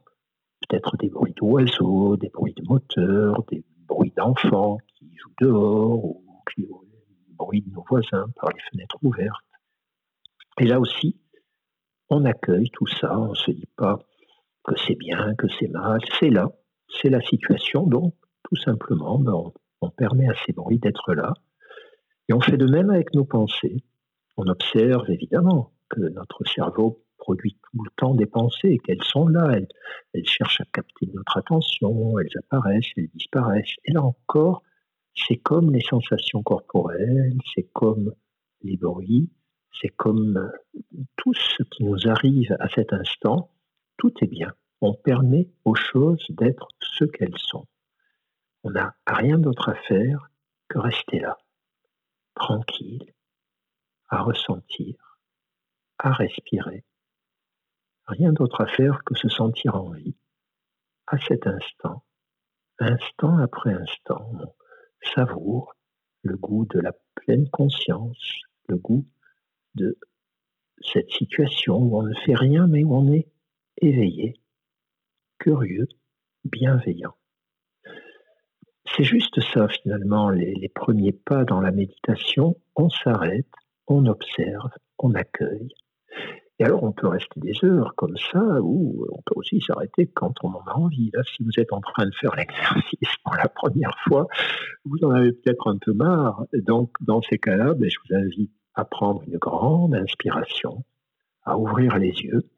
Peut-être 0.68 0.96
des 0.96 1.08
bruits 1.08 1.34
d'oiseaux, 1.34 2.16
des 2.16 2.28
bruits 2.28 2.54
de 2.54 2.64
moteurs, 2.66 3.44
des 3.50 3.64
bruits 3.86 4.12
d'enfants 4.16 4.78
qui 4.98 5.14
jouent 5.16 5.34
dehors, 5.40 6.04
ou 6.04 6.24
des 6.56 6.66
bruits 7.34 7.62
de 7.62 7.70
nos 7.70 7.84
voisins 7.88 8.26
par 8.36 8.50
les 8.50 8.60
fenêtres 8.70 8.98
ouvertes. 9.02 9.44
Et 10.60 10.64
là 10.64 10.80
aussi, 10.80 11.20
on 12.08 12.24
accueille 12.24 12.70
tout 12.70 12.86
ça, 12.86 13.18
on 13.18 13.30
ne 13.30 13.34
se 13.34 13.50
dit 13.52 13.68
pas 13.76 14.00
que 14.70 14.80
c'est 14.86 14.94
bien, 14.94 15.34
que 15.34 15.48
c'est 15.58 15.68
mal, 15.68 15.98
c'est 16.20 16.30
là, 16.30 16.48
c'est 17.02 17.10
la 17.10 17.20
situation, 17.20 17.86
donc 17.86 18.14
tout 18.44 18.54
simplement, 18.54 19.18
ben, 19.18 19.52
on, 19.80 19.90
permet 19.90 20.28
à 20.28 20.34
ces 20.46 20.52
bruits 20.52 20.78
d'être 20.78 21.12
là, 21.12 21.32
et 22.28 22.34
on 22.34 22.40
fait 22.40 22.56
de 22.56 22.66
même 22.66 22.90
avec 22.90 23.12
nos 23.14 23.24
pensées. 23.24 23.82
On 24.36 24.46
observe 24.46 25.10
évidemment 25.10 25.72
que 25.88 26.00
notre 26.00 26.44
cerveau 26.44 27.02
produit 27.18 27.58
tout 27.64 27.82
le 27.82 27.90
temps 27.96 28.14
des 28.14 28.26
pensées, 28.26 28.78
qu'elles 28.84 29.02
sont 29.02 29.26
là, 29.26 29.50
elles, 29.52 29.68
elles, 30.14 30.26
cherchent 30.26 30.60
à 30.60 30.66
capter 30.72 31.10
notre 31.12 31.36
attention, 31.36 32.18
elles 32.20 32.38
apparaissent, 32.38 32.92
elles 32.96 33.10
disparaissent. 33.14 33.74
Et 33.84 33.92
là 33.92 34.02
encore, 34.02 34.62
c'est 35.16 35.36
comme 35.36 35.72
les 35.72 35.82
sensations 35.82 36.44
corporelles, 36.44 37.36
c'est 37.54 37.68
comme 37.72 38.14
les 38.62 38.76
bruits, 38.76 39.30
c'est 39.80 39.88
comme 39.96 40.50
tout 41.16 41.34
ce 41.34 41.64
qui 41.64 41.84
nous 41.84 42.08
arrive 42.08 42.56
à 42.60 42.68
cet 42.68 42.92
instant, 42.92 43.50
tout 44.00 44.12
est 44.22 44.26
bien. 44.26 44.54
On 44.80 44.94
permet 44.94 45.50
aux 45.66 45.74
choses 45.74 46.24
d'être 46.30 46.68
ce 46.80 47.04
qu'elles 47.04 47.36
sont. 47.36 47.66
On 48.64 48.70
n'a 48.70 48.96
rien 49.06 49.36
d'autre 49.36 49.68
à 49.68 49.74
faire 49.74 50.30
que 50.68 50.78
rester 50.78 51.20
là, 51.20 51.36
tranquille, 52.34 53.12
à 54.08 54.22
ressentir, 54.22 55.18
à 55.98 56.12
respirer. 56.12 56.82
Rien 58.06 58.32
d'autre 58.32 58.62
à 58.62 58.66
faire 58.66 59.04
que 59.04 59.14
se 59.14 59.28
sentir 59.28 59.76
en 59.76 59.90
vie, 59.90 60.16
à 61.06 61.18
cet 61.18 61.46
instant, 61.46 62.02
instant 62.78 63.36
après 63.36 63.74
instant. 63.74 64.32
On 64.32 64.54
savoure 65.14 65.74
le 66.22 66.38
goût 66.38 66.64
de 66.64 66.80
la 66.80 66.92
pleine 67.16 67.50
conscience, 67.50 68.40
le 68.66 68.78
goût 68.78 69.06
de 69.74 69.98
cette 70.80 71.10
situation 71.10 71.76
où 71.76 71.98
on 71.98 72.02
ne 72.02 72.14
fait 72.14 72.34
rien 72.34 72.66
mais 72.66 72.82
où 72.82 72.94
on 72.94 73.12
est 73.12 73.28
éveillé, 73.80 74.34
curieux, 75.38 75.88
bienveillant. 76.44 77.14
C'est 78.96 79.04
juste 79.04 79.40
ça 79.52 79.68
finalement, 79.68 80.30
les, 80.30 80.70
premiers 80.74 81.12
pas 81.12 81.44
dans 81.44 81.60
la 81.60 81.70
méditation. 81.70 82.56
On 82.76 82.88
s'arrête, 82.88 83.50
on 83.86 84.06
observe, 84.06 84.70
on 84.98 85.14
accueille. 85.14 85.68
Et 86.58 86.64
alors 86.64 86.82
on 86.82 86.92
peut 86.92 87.06
rester 87.06 87.40
des 87.40 87.54
heures 87.64 87.94
comme 87.96 88.16
ça, 88.16 88.60
ou 88.60 89.06
on 89.10 89.22
peut 89.24 89.34
aussi 89.36 89.60
s'arrêter 89.60 90.06
quand 90.08 90.34
on 90.42 90.48
en 90.48 90.64
a 90.66 90.74
envie. 90.74 91.10
Si 91.34 91.42
vous 91.42 91.58
êtes 91.58 91.72
en 91.72 91.80
train 91.80 92.04
de 92.04 92.14
faire 92.14 92.34
l'exercice 92.36 93.16
pour 93.24 93.34
la 93.34 93.48
première 93.48 93.96
fois, 94.06 94.26
vous 94.84 94.98
en 95.04 95.10
avez 95.10 95.32
peut-être 95.32 95.68
un 95.68 95.78
peu 95.78 95.92
marre. 95.92 96.44
Donc 96.52 96.90
dans 97.00 97.22
ces 97.22 97.38
cas-là, 97.38 97.74
ben, 97.74 97.88
je 97.88 97.96
vous 98.04 98.16
invite 98.16 98.52
à 98.74 98.84
prendre 98.84 99.22
une 99.26 99.38
grande 99.38 99.94
inspiration, 99.94 100.84
à 101.44 101.56
ouvrir 101.58 101.96
les 101.98 102.10
yeux 102.10 102.50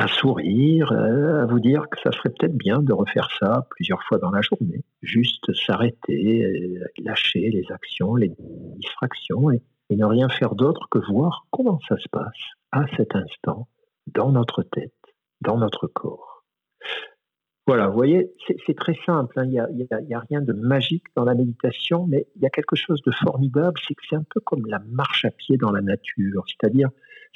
à 0.00 0.08
sourire, 0.08 0.92
euh, 0.92 1.42
à 1.42 1.46
vous 1.46 1.60
dire 1.60 1.84
que 1.90 2.00
ça 2.00 2.10
serait 2.10 2.30
peut-être 2.30 2.56
bien 2.56 2.78
de 2.78 2.94
refaire 2.94 3.28
ça 3.38 3.66
plusieurs 3.68 4.02
fois 4.04 4.16
dans 4.16 4.30
la 4.30 4.40
journée. 4.40 4.82
Juste 5.02 5.52
s'arrêter, 5.52 6.42
euh, 6.42 6.86
lâcher 7.04 7.50
les 7.50 7.70
actions, 7.70 8.16
les 8.16 8.32
distractions 8.76 9.50
et, 9.50 9.60
ne 9.90 10.04
rien 10.04 10.28
faire 10.28 10.54
d'autre 10.54 10.86
que 10.90 11.00
voir 11.12 11.46
comment 11.50 11.80
ça 11.86 11.98
se 11.98 12.08
passe 12.08 12.40
à 12.70 12.86
cet 12.96 13.14
instant 13.14 13.66
dans 14.06 14.30
notre 14.30 14.62
tête, 14.62 14.94
dans 15.42 15.58
notre 15.58 15.88
corps. 15.88 16.44
Voilà, 17.70 17.86
vous 17.86 17.94
voyez, 17.94 18.32
c'est 18.66 18.74
très 18.74 18.96
simple, 19.06 19.38
hein. 19.38 19.44
il 19.44 19.50
n'y 19.50 19.60
a, 19.60 20.16
a, 20.16 20.20
rien 20.28 20.40
de 20.40 20.52
magique 20.52 21.04
dans 21.14 21.24
la 21.24 21.34
méditation, 21.34 22.04
mais 22.08 22.26
il 22.34 22.42
y 22.42 22.46
a 22.46 22.50
quelque 22.50 22.74
chose 22.74 23.00
de 23.06 23.12
formidable, 23.12 23.78
c'est 23.86 23.94
que 23.94 24.02
c'est 24.10 24.16
un 24.16 24.24
peu 24.28 24.40
comme 24.40 24.66
la 24.66 24.80
marche 24.90 25.24
à 25.24 25.30
pied 25.30 25.56
dans 25.56 25.70
la 25.70 25.80
nature, 25.80 26.44
c'est-à-dire 26.48 26.88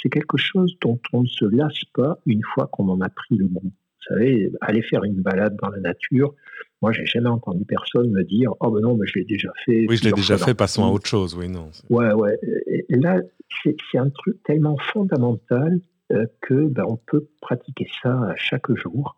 c'est 0.02 0.08
quelque 0.08 0.36
chose 0.36 0.76
dont 0.80 0.98
on 1.12 1.22
ne 1.22 1.28
se 1.28 1.44
lasse 1.44 1.84
pas 1.94 2.18
une 2.26 2.42
fois 2.42 2.66
qu'on 2.66 2.88
en 2.88 3.00
a 3.00 3.08
pris 3.10 3.36
le 3.36 3.46
goût. 3.46 3.62
Vous 3.62 4.14
savez, 4.14 4.50
aller 4.60 4.82
faire 4.82 5.04
une 5.04 5.22
balade 5.22 5.56
dans 5.62 5.68
la 5.68 5.78
nature, 5.78 6.34
moi, 6.82 6.90
j'ai 6.90 7.06
jamais 7.06 7.28
entendu 7.28 7.64
personne 7.64 8.10
me 8.10 8.24
dire 8.24 8.50
Oh, 8.58 8.72
ben 8.72 8.80
non, 8.80 8.96
mais 8.96 9.06
je 9.06 9.20
l'ai 9.20 9.24
déjà 9.24 9.50
fait. 9.64 9.86
Oui, 9.88 9.96
je 9.96 10.02
l'ai 10.02 10.12
déjà 10.12 10.36
fait, 10.36 10.52
passons 10.52 10.84
à 10.84 10.88
autre 10.88 11.06
chose. 11.06 11.36
Oui, 11.36 11.48
non. 11.48 11.70
Ouais, 11.88 12.12
ouais. 12.12 12.36
Et 12.66 12.96
là, 12.96 13.20
c'est 13.62 13.98
un 13.98 14.10
truc 14.10 14.42
tellement 14.42 14.76
fondamental 14.92 15.80
euh, 16.12 16.26
que 16.42 16.66
ben, 16.66 16.84
on 16.86 16.96
peut 16.96 17.28
pratiquer 17.40 17.86
ça 18.02 18.34
chaque 18.36 18.74
jour, 18.74 19.16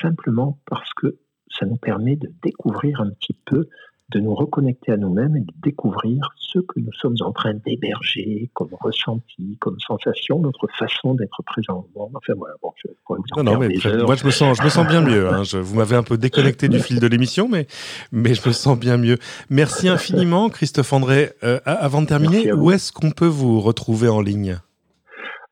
simplement 0.00 0.58
parce 0.66 0.92
que 0.94 1.18
ça 1.48 1.66
nous 1.66 1.76
permet 1.76 2.16
de 2.16 2.32
découvrir 2.42 3.00
un 3.00 3.10
petit 3.10 3.36
peu 3.46 3.68
de 4.10 4.20
nous 4.20 4.34
reconnecter 4.34 4.92
à 4.92 4.96
nous-mêmes 4.96 5.36
et 5.36 5.40
de 5.40 5.52
découvrir 5.62 6.28
ce 6.38 6.60
que 6.60 6.78
nous 6.78 6.92
sommes 6.92 7.16
en 7.20 7.32
train 7.32 7.54
d'héberger 7.54 8.50
comme 8.54 8.68
ressenti, 8.80 9.58
comme 9.60 9.76
sensation, 9.80 10.38
notre 10.38 10.68
façon 10.78 11.14
d'être 11.14 11.42
présent 11.42 11.88
Enfin 11.96 12.34
voilà, 12.36 12.54
bon, 12.62 12.72
je 12.76 12.88
non, 13.36 13.42
non, 13.42 13.58
mais 13.58 13.68
moi 14.04 14.14
je 14.14 14.24
me 14.24 14.30
sens, 14.30 14.58
je 14.58 14.62
me 14.62 14.68
sens 14.68 14.86
bien 14.86 15.00
mieux. 15.00 15.28
Hein. 15.28 15.42
Je, 15.42 15.58
vous 15.58 15.74
m'avez 15.74 15.96
un 15.96 16.04
peu 16.04 16.16
déconnecté 16.18 16.68
du 16.68 16.78
fil 16.78 17.00
de 17.00 17.06
l'émission, 17.06 17.48
mais, 17.48 17.66
mais 18.12 18.34
je 18.34 18.46
me 18.46 18.52
sens 18.52 18.78
bien 18.78 18.96
mieux. 18.96 19.18
Merci 19.50 19.88
infiniment, 19.88 20.48
Christophe 20.50 20.92
André. 20.92 21.32
Euh, 21.42 21.58
avant 21.64 22.00
de 22.00 22.06
terminer, 22.06 22.52
où 22.52 22.70
est-ce 22.70 22.92
qu'on 22.92 23.10
peut 23.10 23.26
vous 23.26 23.60
retrouver 23.60 24.08
en 24.08 24.20
ligne? 24.20 24.58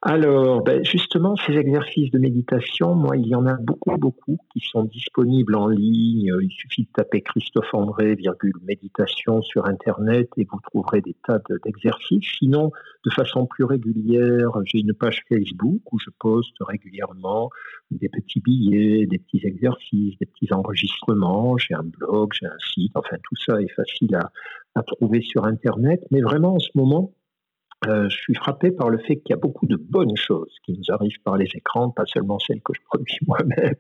Alors, 0.06 0.62
ben, 0.62 0.84
justement, 0.84 1.34
ces 1.34 1.54
exercices 1.54 2.10
de 2.10 2.18
méditation, 2.18 2.94
moi, 2.94 3.16
il 3.16 3.26
y 3.26 3.34
en 3.34 3.46
a 3.46 3.54
beaucoup, 3.54 3.96
beaucoup 3.96 4.36
qui 4.52 4.60
sont 4.60 4.84
disponibles 4.84 5.56
en 5.56 5.66
ligne. 5.66 6.30
Il 6.42 6.50
suffit 6.50 6.82
de 6.82 6.88
taper 6.92 7.22
Christophe 7.22 7.72
André, 7.72 8.14
virgule, 8.14 8.52
méditation 8.66 9.40
sur 9.40 9.64
Internet 9.64 10.28
et 10.36 10.44
vous 10.44 10.60
trouverez 10.60 11.00
des 11.00 11.16
tas 11.26 11.38
d'exercices. 11.64 12.26
Sinon, 12.38 12.70
de 13.06 13.10
façon 13.12 13.46
plus 13.46 13.64
régulière, 13.64 14.50
j'ai 14.66 14.80
une 14.80 14.92
page 14.92 15.22
Facebook 15.26 15.80
où 15.90 15.98
je 15.98 16.10
poste 16.18 16.56
régulièrement 16.60 17.48
des 17.90 18.10
petits 18.10 18.40
billets, 18.40 19.06
des 19.06 19.18
petits 19.18 19.40
exercices, 19.46 20.18
des 20.18 20.26
petits 20.26 20.52
enregistrements. 20.52 21.56
J'ai 21.56 21.72
un 21.72 21.82
blog, 21.82 22.34
j'ai 22.38 22.44
un 22.44 22.58
site. 22.74 22.92
Enfin, 22.94 23.16
tout 23.22 23.36
ça 23.36 23.58
est 23.62 23.72
facile 23.74 24.14
à, 24.16 24.30
à 24.74 24.82
trouver 24.82 25.22
sur 25.22 25.46
Internet. 25.46 26.04
Mais 26.10 26.20
vraiment, 26.20 26.56
en 26.56 26.60
ce 26.60 26.68
moment, 26.74 27.14
euh, 27.86 28.08
je 28.08 28.16
suis 28.16 28.34
frappé 28.34 28.70
par 28.70 28.88
le 28.88 28.98
fait 28.98 29.16
qu'il 29.16 29.30
y 29.30 29.32
a 29.32 29.36
beaucoup 29.36 29.66
de 29.66 29.76
bonnes 29.76 30.16
choses 30.16 30.54
qui 30.64 30.72
nous 30.72 30.84
arrivent 30.88 31.20
par 31.24 31.36
les 31.36 31.48
écrans, 31.54 31.90
pas 31.90 32.06
seulement 32.06 32.38
celles 32.38 32.62
que 32.62 32.72
je 32.74 32.80
produis 32.84 33.18
moi-même, 33.26 33.74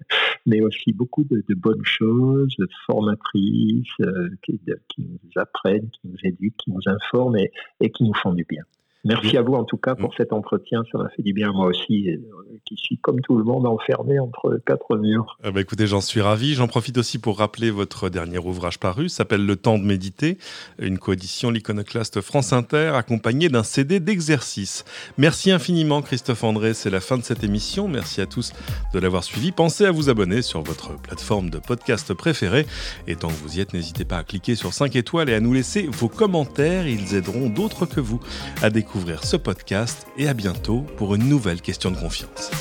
mais 0.46 0.60
aussi 0.60 0.92
beaucoup 0.92 1.24
de, 1.24 1.42
bonnes 1.54 1.84
choses, 1.84 2.56
formatrices, 2.86 3.86
euh, 4.00 4.30
qui, 4.42 4.60
nous 4.98 5.30
apprennent, 5.36 5.90
qui 5.90 6.08
nous 6.08 6.18
éduquent, 6.22 6.56
qui 6.56 6.70
nous 6.70 6.82
informent 6.86 7.36
et 7.80 7.90
qui 7.90 8.04
nous 8.04 8.14
font 8.14 8.32
du 8.32 8.44
bien. 8.44 8.62
Merci 9.04 9.36
à 9.36 9.42
vous 9.42 9.54
en 9.54 9.64
tout 9.64 9.76
cas 9.76 9.94
pour 9.94 10.10
mm. 10.10 10.16
cet 10.16 10.32
entretien, 10.32 10.82
ça 10.90 10.98
m'a 10.98 11.08
fait 11.10 11.22
du 11.22 11.32
bien 11.32 11.52
moi 11.52 11.66
aussi, 11.66 12.10
euh, 12.10 12.16
qui 12.64 12.76
suis 12.76 12.98
comme 12.98 13.20
tout 13.20 13.36
le 13.36 13.44
monde 13.44 13.66
enfermé 13.66 14.18
entre 14.18 14.60
quatre 14.66 14.96
murs. 14.96 15.38
Ah 15.42 15.50
bah 15.50 15.60
écoutez, 15.60 15.86
j'en 15.86 16.00
suis 16.00 16.20
ravi. 16.20 16.54
J'en 16.54 16.68
profite 16.68 16.96
aussi 16.96 17.18
pour 17.18 17.38
rappeler 17.38 17.70
votre 17.70 18.08
dernier 18.08 18.38
ouvrage 18.38 18.78
paru, 18.78 19.08
s'appelle 19.08 19.44
Le 19.44 19.56
temps 19.56 19.78
de 19.78 19.84
méditer, 19.84 20.38
une 20.78 20.98
coédition 20.98 21.50
l'iconoclaste 21.50 22.20
France 22.20 22.52
Inter, 22.52 22.92
accompagnée 22.94 23.48
d'un 23.48 23.62
CD 23.62 24.00
d'exercice. 24.00 24.84
Merci 25.18 25.50
infiniment 25.50 26.00
Christophe 26.02 26.44
André, 26.44 26.74
c'est 26.74 26.90
la 26.90 27.00
fin 27.00 27.18
de 27.18 27.22
cette 27.22 27.44
émission. 27.44 27.88
Merci 27.88 28.20
à 28.20 28.26
tous 28.26 28.52
de 28.92 28.98
l'avoir 28.98 29.22
suivi. 29.22 29.52
Pensez 29.52 29.84
à 29.84 29.90
vous 29.90 30.08
abonner 30.08 30.42
sur 30.42 30.62
votre 30.62 30.96
plateforme 31.00 31.50
de 31.50 31.58
podcast 31.58 32.14
préférée. 32.14 32.66
Et 33.06 33.16
tant 33.16 33.28
que 33.28 33.34
vous 33.34 33.58
y 33.58 33.60
êtes, 33.60 33.74
n'hésitez 33.74 34.04
pas 34.04 34.18
à 34.18 34.24
cliquer 34.24 34.54
sur 34.54 34.72
5 34.72 34.96
étoiles 34.96 35.28
et 35.28 35.34
à 35.34 35.40
nous 35.40 35.52
laisser 35.52 35.86
vos 35.86 36.08
commentaires. 36.08 36.86
Ils 36.86 37.14
aideront 37.14 37.48
d'autres 37.48 37.86
que 37.86 38.00
vous 38.00 38.20
à 38.62 38.70
découvrir 38.94 39.24
ce 39.24 39.36
podcast 39.36 40.06
et 40.16 40.28
à 40.28 40.34
bientôt 40.34 40.82
pour 40.96 41.16
une 41.16 41.28
nouvelle 41.28 41.60
question 41.60 41.90
de 41.90 41.96
confiance. 41.96 42.52